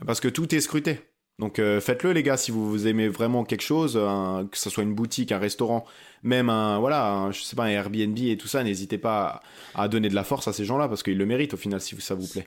Parce 0.06 0.20
que 0.20 0.28
tout 0.28 0.52
est 0.54 0.60
scruté. 0.60 1.00
Donc 1.40 1.58
euh, 1.58 1.80
faites-le 1.80 2.12
les 2.12 2.22
gars 2.22 2.36
si 2.36 2.50
vous, 2.52 2.70
vous 2.70 2.86
aimez 2.86 3.08
vraiment 3.08 3.44
quelque 3.44 3.62
chose, 3.62 3.96
un- 3.96 4.46
que 4.50 4.56
ce 4.56 4.70
soit 4.70 4.84
une 4.84 4.94
boutique, 4.94 5.32
un 5.32 5.38
restaurant, 5.38 5.84
même 6.22 6.48
un 6.48 6.78
voilà, 6.78 7.10
un, 7.12 7.32
je 7.32 7.40
sais 7.42 7.56
pas 7.56 7.64
un 7.64 7.68
Airbnb 7.70 8.16
et 8.18 8.36
tout 8.36 8.46
ça, 8.46 8.62
n'hésitez 8.62 8.98
pas 8.98 9.42
à, 9.74 9.82
à 9.82 9.88
donner 9.88 10.08
de 10.08 10.14
la 10.14 10.22
force 10.24 10.46
à 10.46 10.52
ces 10.52 10.64
gens-là 10.64 10.88
parce 10.88 11.02
qu'ils 11.02 11.18
le 11.18 11.26
méritent 11.26 11.54
au 11.54 11.56
final 11.56 11.80
si 11.80 12.00
ça 12.00 12.14
vous 12.14 12.28
plaît. 12.28 12.46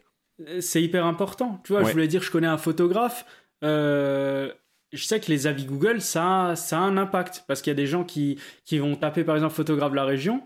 c'est 0.62 0.82
hyper 0.82 1.06
important. 1.06 1.60
Tu 1.65 1.73
vois, 1.73 1.82
Ouais. 1.82 1.88
je 1.88 1.91
voulais 1.93 2.08
dire, 2.08 2.21
je 2.21 2.32
connais 2.32 2.47
un 2.47 2.58
photographe. 2.58 3.26
euh, 3.63 4.52
je 4.93 5.04
sais 5.04 5.19
que 5.19 5.30
les 5.30 5.47
avis 5.47 5.65
Google, 5.65 6.00
ça, 6.00 6.54
ça 6.56 6.78
a 6.78 6.82
un 6.82 6.95
impact. 6.95 7.43
Parce 7.47 7.62
qu'il 7.62 7.71
y 7.71 7.76
a 7.76 7.76
des 7.76 7.88
gens 7.88 8.06
qui, 8.06 8.39
qui 8.63 8.78
vont 8.80 8.95
taper, 8.95 9.26
par 9.26 9.36
exemple, 9.36 9.54
photographe 9.54 9.91
de 9.91 9.97
la 9.97 10.06
région. 10.06 10.41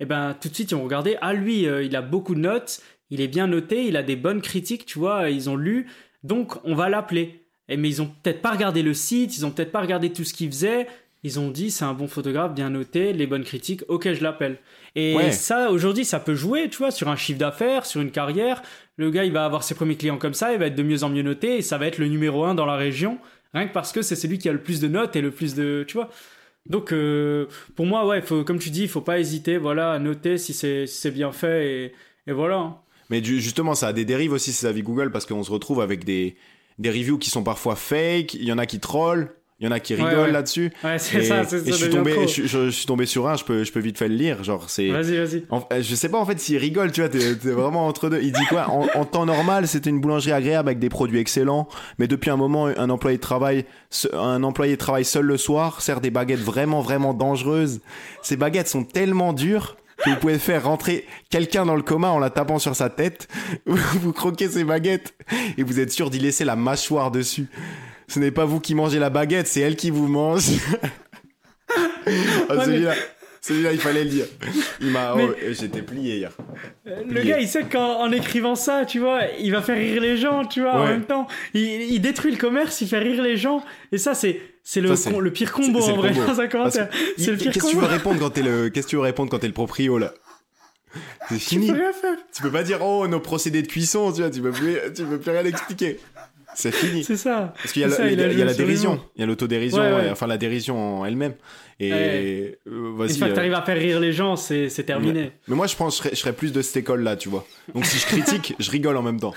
Et 0.00 0.06
ben, 0.06 0.34
tout 0.40 0.48
de 0.48 0.54
suite, 0.54 0.70
ils 0.70 0.74
vont 0.74 0.84
regarder. 0.84 1.18
Ah, 1.20 1.34
lui, 1.34 1.66
euh, 1.68 1.82
il 1.82 1.94
a 1.94 2.00
beaucoup 2.00 2.34
de 2.34 2.40
notes. 2.40 2.80
Il 3.10 3.20
est 3.20 3.28
bien 3.28 3.46
noté. 3.46 3.84
Il 3.86 3.96
a 3.98 4.02
des 4.02 4.16
bonnes 4.16 4.40
critiques, 4.40 4.86
tu 4.86 4.98
vois. 4.98 5.28
Ils 5.28 5.50
ont 5.50 5.56
lu. 5.56 5.86
Donc, 6.22 6.54
on 6.64 6.74
va 6.74 6.88
l'appeler. 6.88 7.43
Et, 7.68 7.76
mais 7.76 7.88
ils 7.88 8.02
ont 8.02 8.10
peut-être 8.22 8.42
pas 8.42 8.52
regardé 8.52 8.82
le 8.82 8.94
site. 8.94 9.36
Ils 9.36 9.46
ont 9.46 9.50
peut-être 9.50 9.72
pas 9.72 9.80
regardé 9.80 10.10
tout 10.12 10.24
ce 10.24 10.34
qu'il 10.34 10.48
faisait. 10.50 10.86
Ils 11.22 11.40
ont 11.40 11.50
dit, 11.50 11.70
c'est 11.70 11.86
un 11.86 11.94
bon 11.94 12.06
photographe, 12.06 12.52
bien 12.54 12.68
noté, 12.68 13.14
les 13.14 13.26
bonnes 13.26 13.44
critiques. 13.44 13.82
Ok, 13.88 14.12
je 14.12 14.22
l'appelle. 14.22 14.58
Et 14.94 15.14
Ouais. 15.16 15.32
ça, 15.32 15.70
aujourd'hui, 15.70 16.04
ça 16.04 16.20
peut 16.20 16.34
jouer, 16.34 16.68
tu 16.68 16.76
vois, 16.76 16.90
sur 16.90 17.08
un 17.08 17.16
chiffre 17.16 17.38
d'affaires, 17.38 17.86
sur 17.86 18.02
une 18.02 18.10
carrière. 18.10 18.62
Le 18.98 19.10
gars, 19.10 19.24
il 19.24 19.32
va 19.32 19.46
avoir 19.46 19.62
ses 19.64 19.74
premiers 19.74 19.96
clients 19.96 20.18
comme 20.18 20.34
ça, 20.34 20.52
il 20.52 20.58
va 20.58 20.66
être 20.66 20.74
de 20.74 20.82
mieux 20.82 21.02
en 21.02 21.08
mieux 21.08 21.22
noté, 21.22 21.56
et 21.56 21.62
ça 21.62 21.78
va 21.78 21.86
être 21.86 21.96
le 21.96 22.08
numéro 22.08 22.44
un 22.44 22.54
dans 22.54 22.66
la 22.66 22.76
région, 22.76 23.18
rien 23.54 23.66
que 23.66 23.72
parce 23.72 23.90
que 23.90 24.02
c'est 24.02 24.16
celui 24.16 24.36
qui 24.38 24.48
a 24.50 24.52
le 24.52 24.60
plus 24.62 24.80
de 24.80 24.86
notes 24.86 25.16
et 25.16 25.22
le 25.22 25.30
plus 25.30 25.54
de, 25.54 25.84
tu 25.88 25.94
vois. 25.94 26.10
Donc, 26.66 26.92
euh, 26.92 27.46
pour 27.74 27.86
moi, 27.86 28.06
ouais, 28.06 28.20
faut, 28.22 28.44
comme 28.44 28.58
tu 28.58 28.68
dis, 28.70 28.82
il 28.82 28.88
faut 28.88 29.00
pas 29.00 29.18
hésiter, 29.18 29.56
voilà, 29.56 29.92
à 29.92 29.98
noter 29.98 30.36
si 30.38 30.52
c'est 30.52 30.86
si 30.86 31.10
bien 31.10 31.32
fait, 31.32 31.66
et, 31.66 31.92
et 32.26 32.32
voilà. 32.32 32.56
hein. 32.58 32.76
Mais 33.10 33.20
du- 33.22 33.40
justement, 33.40 33.74
ça 33.74 33.88
a 33.88 33.92
des 33.94 34.04
dérives 34.04 34.32
aussi, 34.32 34.52
ces 34.52 34.66
avis 34.66 34.82
Google, 34.82 35.10
parce 35.10 35.24
qu'on 35.26 35.42
se 35.42 35.50
retrouve 35.50 35.80
avec 35.80 36.04
des, 36.04 36.36
des 36.78 36.90
reviews 36.90 37.18
qui 37.18 37.30
sont 37.30 37.42
parfois 37.42 37.76
fake, 37.76 38.34
il 38.34 38.44
y 38.44 38.52
en 38.52 38.58
a 38.58 38.66
qui 38.66 38.80
trollent, 38.80 39.30
il 39.60 39.66
y 39.66 39.68
en 39.68 39.70
a 39.72 39.78
qui 39.78 39.94
rigolent 39.94 40.16
ouais. 40.26 40.32
là-dessus. 40.32 40.72
Ouais, 40.82 40.98
c'est 40.98 41.18
Et, 41.18 41.24
ça, 41.24 41.44
c'est 41.44 41.58
et 41.58 41.60
ça. 41.60 41.70
je 41.70 41.72
suis 41.76 41.84
devient 41.86 41.96
tombé, 41.98 42.12
trop. 42.12 42.26
je, 42.26 42.42
je- 42.42 42.64
je 42.66 42.70
suis 42.70 42.86
tombé 42.86 43.06
sur 43.06 43.28
un, 43.28 43.36
je 43.36 43.44
peux, 43.44 43.62
je 43.62 43.70
peux 43.72 43.78
vite 43.80 43.96
fait 43.96 44.08
le 44.08 44.16
lire, 44.16 44.42
genre 44.42 44.68
c'est. 44.68 44.88
Vas-y, 44.90 45.16
vas-y. 45.16 45.44
En- 45.50 45.62
je 45.80 45.94
sais 45.94 46.08
pas 46.08 46.18
en 46.18 46.26
fait 46.26 46.40
s'il 46.40 46.58
rigole, 46.58 46.90
tu 46.90 47.00
vois, 47.00 47.08
t'es 47.08 47.36
t'es 47.36 47.50
vraiment 47.50 47.86
entre 47.86 48.10
deux. 48.10 48.20
Il 48.20 48.32
dit 48.32 48.44
quoi? 48.48 48.68
En, 48.68 48.88
en 48.94 49.04
temps 49.04 49.24
normal, 49.26 49.68
c'était 49.68 49.90
une 49.90 50.00
boulangerie 50.00 50.32
agréable 50.32 50.68
avec 50.68 50.80
des 50.80 50.88
produits 50.88 51.20
excellents, 51.20 51.68
mais 51.98 52.08
depuis 52.08 52.30
un 52.30 52.36
moment, 52.36 52.66
un 52.66 52.90
employé 52.90 53.18
un 54.12 54.42
employé 54.42 54.76
travaille 54.76 55.04
seul 55.04 55.24
le 55.24 55.36
soir, 55.36 55.80
sert 55.80 56.00
des 56.00 56.10
baguettes 56.10 56.40
vraiment 56.40 56.80
vraiment 56.80 57.14
dangereuses. 57.14 57.80
Ces 58.22 58.36
baguettes 58.36 58.68
sont 58.68 58.82
tellement 58.82 59.32
dures 59.32 59.76
que 60.04 60.10
vous 60.10 60.16
pouvez 60.16 60.38
faire 60.38 60.64
rentrer 60.64 61.06
quelqu'un 61.30 61.66
dans 61.66 61.76
le 61.76 61.82
coma 61.82 62.08
en 62.08 62.18
la 62.18 62.30
tapant 62.30 62.58
sur 62.58 62.76
sa 62.76 62.90
tête. 62.90 63.28
Vous 63.66 64.12
croquez 64.12 64.48
ces 64.48 64.64
baguettes 64.64 65.14
et 65.56 65.62
vous 65.62 65.80
êtes 65.80 65.90
sûr 65.92 66.10
d'y 66.10 66.18
laisser 66.18 66.44
la 66.44 66.56
mâchoire 66.56 67.10
dessus. 67.10 67.46
Ce 68.08 68.18
n'est 68.18 68.30
pas 68.30 68.44
vous 68.44 68.60
qui 68.60 68.74
mangez 68.74 68.98
la 68.98 69.10
baguette, 69.10 69.46
c'est 69.46 69.60
elle 69.60 69.76
qui 69.76 69.90
vous 69.90 70.08
mange. 70.08 70.44
Ah, 72.06 72.56
Ouais, 72.56 72.94
celui-là, 73.46 73.72
il 73.72 73.78
fallait 73.78 74.04
le 74.04 74.10
dire. 74.10 74.24
Il 74.80 74.88
m'a, 74.88 75.14
Mais- 75.16 75.24
oh, 75.28 75.34
j'étais 75.52 75.82
plié 75.82 76.16
hier. 76.16 76.30
Euh, 76.86 77.02
Le 77.08 77.22
gars, 77.22 77.38
il 77.40 77.46
sait 77.48 77.64
qu'en 77.64 78.00
en 78.00 78.10
écrivant 78.10 78.54
ça, 78.54 78.84
tu 78.86 78.98
vois, 79.00 79.20
il 79.38 79.52
va 79.52 79.60
faire 79.60 79.76
rire 79.76 80.00
les 80.00 80.16
gens, 80.16 80.44
tu 80.46 80.60
vois, 80.62 80.74
en 80.74 80.86
même 80.86 81.04
temps. 81.04 81.26
Il, 81.52 81.60
il 81.62 82.00
détruit 82.00 82.30
le 82.32 82.38
commerce, 82.38 82.80
il 82.80 82.88
fait 82.88 82.98
rire 82.98 83.22
les 83.22 83.36
gens. 83.36 83.62
Et 83.92 83.98
ça, 83.98 84.14
c'est 84.14 84.40
c'est 84.62 84.80
le, 84.80 84.88
Ça, 84.88 84.96
c'est- 84.96 85.10
con- 85.12 85.20
le 85.20 85.30
pire 85.30 85.52
combo 85.52 85.78
en 85.82 85.96
vrai 85.96 86.12
dans 86.12 86.40
un 86.40 86.46
commentaire. 86.48 86.88
C'est 87.18 87.30
le 87.32 87.36
pire 87.36 87.52
Qu'est-ce 87.52 87.66
que 87.66 87.70
tu 87.72 87.76
veux 87.76 87.84
répondre 87.86 88.18
quand 88.18 88.30
t'es 88.30 88.42
le, 88.42 88.70
qu'est-ce 88.70 88.86
que 88.86 88.90
tu 88.90 88.96
veux 88.96 89.02
répondre 89.02 89.30
quand 89.30 89.38
t'es 89.40 89.46
le 89.46 89.52
proprio 89.52 89.98
là? 89.98 90.14
C'est 91.28 91.34
Tu 91.36 91.40
fini. 91.40 91.66
peux 91.66 91.72
rien 91.74 91.92
faire. 91.92 92.16
Tu 92.32 92.40
peux 92.42 92.50
pas 92.52 92.62
dire 92.62 92.78
oh 92.80 93.06
nos 93.08 93.18
procédés 93.20 93.62
de 93.62 93.66
cuisson, 93.66 94.12
tu 94.12 94.20
vois, 94.22 94.30
tu 94.30 94.40
peux 94.40 94.52
plus, 94.52 94.76
tu 94.94 95.02
peux 95.04 95.18
plus 95.18 95.30
rien 95.32 95.44
expliquer. 95.44 95.98
C'est 96.54 96.72
fini. 96.72 97.04
C'est 97.04 97.16
ça. 97.16 97.52
Parce 97.56 97.72
qu'il 97.72 97.82
y 97.82 97.84
a, 97.84 97.88
la, 97.88 97.94
il 98.10 98.18
y 98.18 98.22
a- 98.22 98.26
a 98.26 98.30
il 98.32 98.38
y 98.38 98.42
a 98.42 98.44
le 98.44 98.50
la 98.50 98.54
dérision, 98.54 99.00
il 99.16 99.20
y 99.20 99.24
a 99.24 99.26
l'autodérision, 99.26 99.78
Ouais, 99.82 99.92
ouais. 99.92 100.06
et- 100.06 100.10
enfin 100.10 100.26
la 100.26 100.38
dérision 100.38 101.00
en 101.00 101.04
elle-même. 101.04 101.34
Et 101.80 101.90
Ouais. 101.92 102.58
euh, 102.68 103.06
Une 103.06 103.08
fois 103.16 103.26
que 103.26 103.32
euh, 103.32 103.34
t'arrives 103.34 103.54
à 103.54 103.62
faire 103.62 103.76
rire 103.76 104.00
les 104.00 104.12
gens, 104.12 104.36
c'est 104.36 104.68
c'est 104.68 104.84
terminé. 104.84 105.32
Mais 105.48 105.56
moi 105.56 105.66
je 105.66 105.76
pense 105.76 105.96
que 105.96 106.02
je 106.02 106.02
serais, 106.04 106.10
je 106.16 106.20
serais 106.20 106.32
plus 106.32 106.52
de 106.52 106.62
cette 106.62 106.76
école 106.76 107.02
là, 107.02 107.16
tu 107.16 107.28
vois. 107.28 107.44
Donc 107.74 107.84
si 107.84 107.98
je 107.98 108.06
critique, 108.06 108.54
je 108.58 108.70
rigole 108.70 108.96
en 108.96 109.02
même 109.02 109.18
temps. 109.20 109.34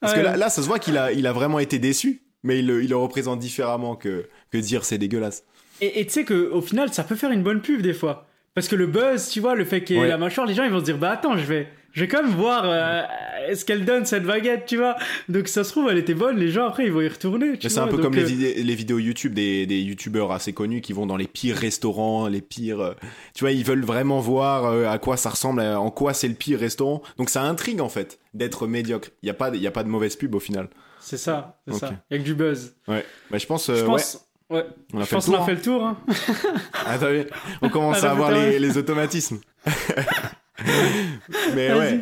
Parce 0.00 0.14
que 0.14 0.20
là, 0.20 0.36
là, 0.36 0.48
ça 0.48 0.62
se 0.62 0.66
voit 0.66 0.78
qu'il 0.78 0.96
a, 0.96 1.12
il 1.12 1.26
a 1.26 1.32
vraiment 1.32 1.58
été 1.58 1.78
déçu, 1.78 2.22
mais 2.42 2.58
il, 2.60 2.66
le- 2.66 2.82
il 2.82 2.88
le 2.90 2.96
représente 2.96 3.38
différemment 3.38 3.96
que, 3.96 4.26
que 4.50 4.56
dire 4.58 4.84
c'est 4.84 4.96
dégueulasse. 4.98 5.44
Et 5.82 6.00
et 6.00 6.06
tu 6.06 6.12
sais 6.12 6.24
qu'au 6.24 6.60
final, 6.62 6.90
ça 6.92 7.04
peut 7.04 7.16
faire 7.16 7.30
une 7.32 7.42
bonne 7.42 7.60
pub 7.60 7.82
des 7.82 7.92
fois. 7.94 8.26
Parce 8.54 8.66
que 8.68 8.76
le 8.76 8.86
buzz, 8.86 9.28
tu 9.28 9.40
vois, 9.40 9.54
le 9.54 9.64
fait 9.64 9.84
qu'il 9.84 9.96
y 9.96 10.00
ait 10.00 10.08
la 10.08 10.18
mâchoire, 10.18 10.46
les 10.46 10.54
gens 10.54 10.64
ils 10.64 10.70
vont 10.72 10.80
se 10.80 10.84
dire 10.84 10.98
bah 10.98 11.10
attends, 11.12 11.36
je 11.36 11.44
vais, 11.44 11.68
je 11.92 12.00
vais 12.00 12.08
quand 12.08 12.22
même 12.22 12.32
voir 12.32 12.62
euh, 12.66 13.02
est-ce 13.48 13.64
qu'elle 13.64 13.84
donne 13.84 14.04
cette 14.06 14.24
baguette, 14.24 14.66
tu 14.66 14.76
vois. 14.76 14.96
Donc 15.28 15.48
ça 15.48 15.64
se 15.64 15.70
trouve, 15.70 15.88
elle 15.90 15.98
était 15.98 16.14
bonne, 16.14 16.36
les 16.38 16.48
gens 16.50 16.66
après 16.68 16.84
ils 16.86 16.92
vont 16.92 17.00
y 17.00 17.08
retourner. 17.08 17.52
c'est 17.60 17.78
un 17.78 17.86
peu 17.86 17.92
Donc, 17.96 18.02
comme 18.02 18.14
les, 18.14 18.22
euh, 18.60 18.62
les 18.62 18.74
vidéos 18.74 18.98
YouTube 18.98 19.34
des, 19.34 19.66
des 19.66 19.80
youtubeurs 19.80 20.32
assez 20.32 20.52
connus 20.52 20.80
qui 20.80 20.92
vont 20.92 21.06
dans 21.06 21.16
les 21.16 21.26
pires 21.26 21.56
restaurants, 21.56 22.26
les 22.28 22.40
pires. 22.42 22.80
euh, 22.80 22.94
tu 23.34 23.40
vois, 23.44 23.52
ils 23.52 23.64
veulent 23.64 23.84
vraiment 23.84 24.20
voir 24.20 24.88
à 24.90 24.98
quoi 24.98 25.16
ça 25.16 25.30
ressemble, 25.30 25.60
en 25.60 25.90
quoi 25.90 26.14
c'est 26.14 26.28
le 26.28 26.34
pire 26.34 26.58
restaurant. 26.60 27.02
Donc 27.18 27.30
ça 27.30 27.42
intrigue 27.42 27.80
en 27.80 27.88
fait 27.88 28.18
d'être 28.34 28.66
médiocre. 28.66 29.08
Il 29.22 29.26
y 29.26 29.30
a 29.30 29.34
pas, 29.34 29.50
y 29.54 29.66
a 29.66 29.70
pas 29.70 29.82
de 29.84 29.88
mauvaise 29.88 30.16
pub 30.16 30.34
au 30.34 30.40
final. 30.40 30.68
C'est 31.00 31.16
ça, 31.18 31.60
c'est 31.66 31.74
Ok. 31.74 31.80
ça. 31.80 31.92
Il 32.10 32.16
y 32.16 32.20
a 32.20 32.22
que 32.22 32.26
du 32.26 32.34
buzz. 32.34 32.74
Ouais. 32.86 33.04
Bah, 33.30 33.38
je 33.38 33.46
pense. 33.46 33.66
je 33.74 33.84
pense, 33.84 34.26
ouais, 34.50 34.66
on 34.92 34.98
a 34.98 35.00
je 35.00 35.06
fait 35.06 35.16
pense 35.16 35.26
qu'on 35.26 35.34
a 35.40 35.44
fait 35.46 35.54
le 35.54 35.62
tour. 35.62 35.84
Hein. 35.84 35.96
On 37.62 37.68
commence 37.70 38.02
Ah, 38.02 38.08
à 38.08 38.10
avoir 38.12 38.30
les 38.32 38.76
automatismes. 38.78 39.40
Mais 41.54 41.68
Vas-y. 41.68 41.78
ouais. 41.78 42.00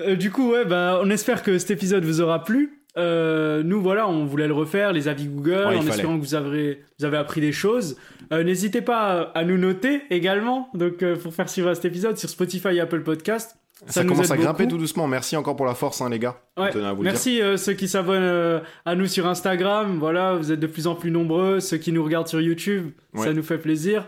Euh, 0.00 0.16
du 0.16 0.30
coup, 0.30 0.52
ouais, 0.52 0.64
bah, 0.64 1.00
on 1.02 1.10
espère 1.10 1.42
que 1.42 1.58
cet 1.58 1.70
épisode 1.70 2.04
vous 2.04 2.20
aura 2.20 2.42
plu. 2.44 2.78
Euh, 2.96 3.62
nous, 3.62 3.80
voilà, 3.80 4.08
on 4.08 4.24
voulait 4.24 4.48
le 4.48 4.54
refaire, 4.54 4.92
les 4.92 5.08
avis 5.08 5.26
Google, 5.26 5.50
Ouais, 5.52 5.64
en 5.76 5.80
fallait. 5.82 5.88
espérant 5.90 6.16
que 6.18 6.22
vous 6.24 6.34
avez, 6.34 6.82
vous 6.98 7.04
avez 7.04 7.16
appris 7.18 7.40
des 7.40 7.52
choses. 7.52 7.96
Euh, 8.32 8.42
N'hésitez 8.42 8.80
pas 8.82 9.30
à 9.34 9.44
nous 9.44 9.58
noter 9.58 10.02
également, 10.10 10.68
donc 10.74 11.04
pour 11.22 11.34
faire 11.34 11.48
suivre 11.48 11.68
à 11.68 11.74
cet 11.74 11.84
épisode 11.84 12.16
sur 12.18 12.28
Spotify 12.28 12.68
et 12.76 12.80
Apple 12.80 13.02
Podcast. 13.02 13.56
Ça, 13.86 14.04
nous 14.04 14.10
commence 14.12 14.30
à 14.30 14.36
grimper 14.36 14.64
beaucoup. 14.64 14.76
tout 14.76 14.78
doucement. 14.82 15.06
Merci 15.06 15.36
encore 15.36 15.56
pour 15.56 15.64
la 15.64 15.74
force, 15.74 16.02
hein, 16.02 16.10
les 16.10 16.18
gars. 16.18 16.36
Ouais. 16.58 16.76
À 16.84 16.92
vous. 16.92 17.02
Merci 17.02 17.40
euh, 17.40 17.56
ceux 17.56 17.72
qui 17.72 17.88
s'abonnent 17.88 18.22
euh, 18.22 18.60
à 18.84 18.94
nous 18.94 19.06
sur 19.06 19.26
Instagram. 19.26 19.96
Voilà, 19.98 20.34
vous 20.34 20.52
êtes 20.52 20.60
de 20.60 20.66
plus 20.66 20.86
en 20.86 20.94
plus 20.94 21.10
nombreux. 21.10 21.60
Ceux 21.60 21.78
qui 21.78 21.90
nous 21.90 22.04
regardent 22.04 22.28
sur 22.28 22.40
YouTube, 22.42 22.90
ça 23.16 23.32
nous 23.32 23.42
fait 23.42 23.56
plaisir. 23.58 24.04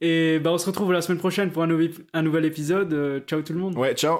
Et 0.00 0.38
bah, 0.38 0.52
on 0.52 0.58
se 0.58 0.66
retrouve 0.66 0.92
la 0.92 1.02
semaine 1.02 1.18
prochaine 1.18 1.50
pour 1.50 1.62
un, 1.62 1.66
nouvel- 1.66 1.92
un 2.14 2.22
nouvel 2.22 2.44
épisode. 2.44 2.92
Euh, 2.92 3.20
ciao 3.26 3.42
tout 3.42 3.52
le 3.52 3.58
monde. 3.58 3.76
Ouais, 3.76 3.94
ciao. 3.94 4.18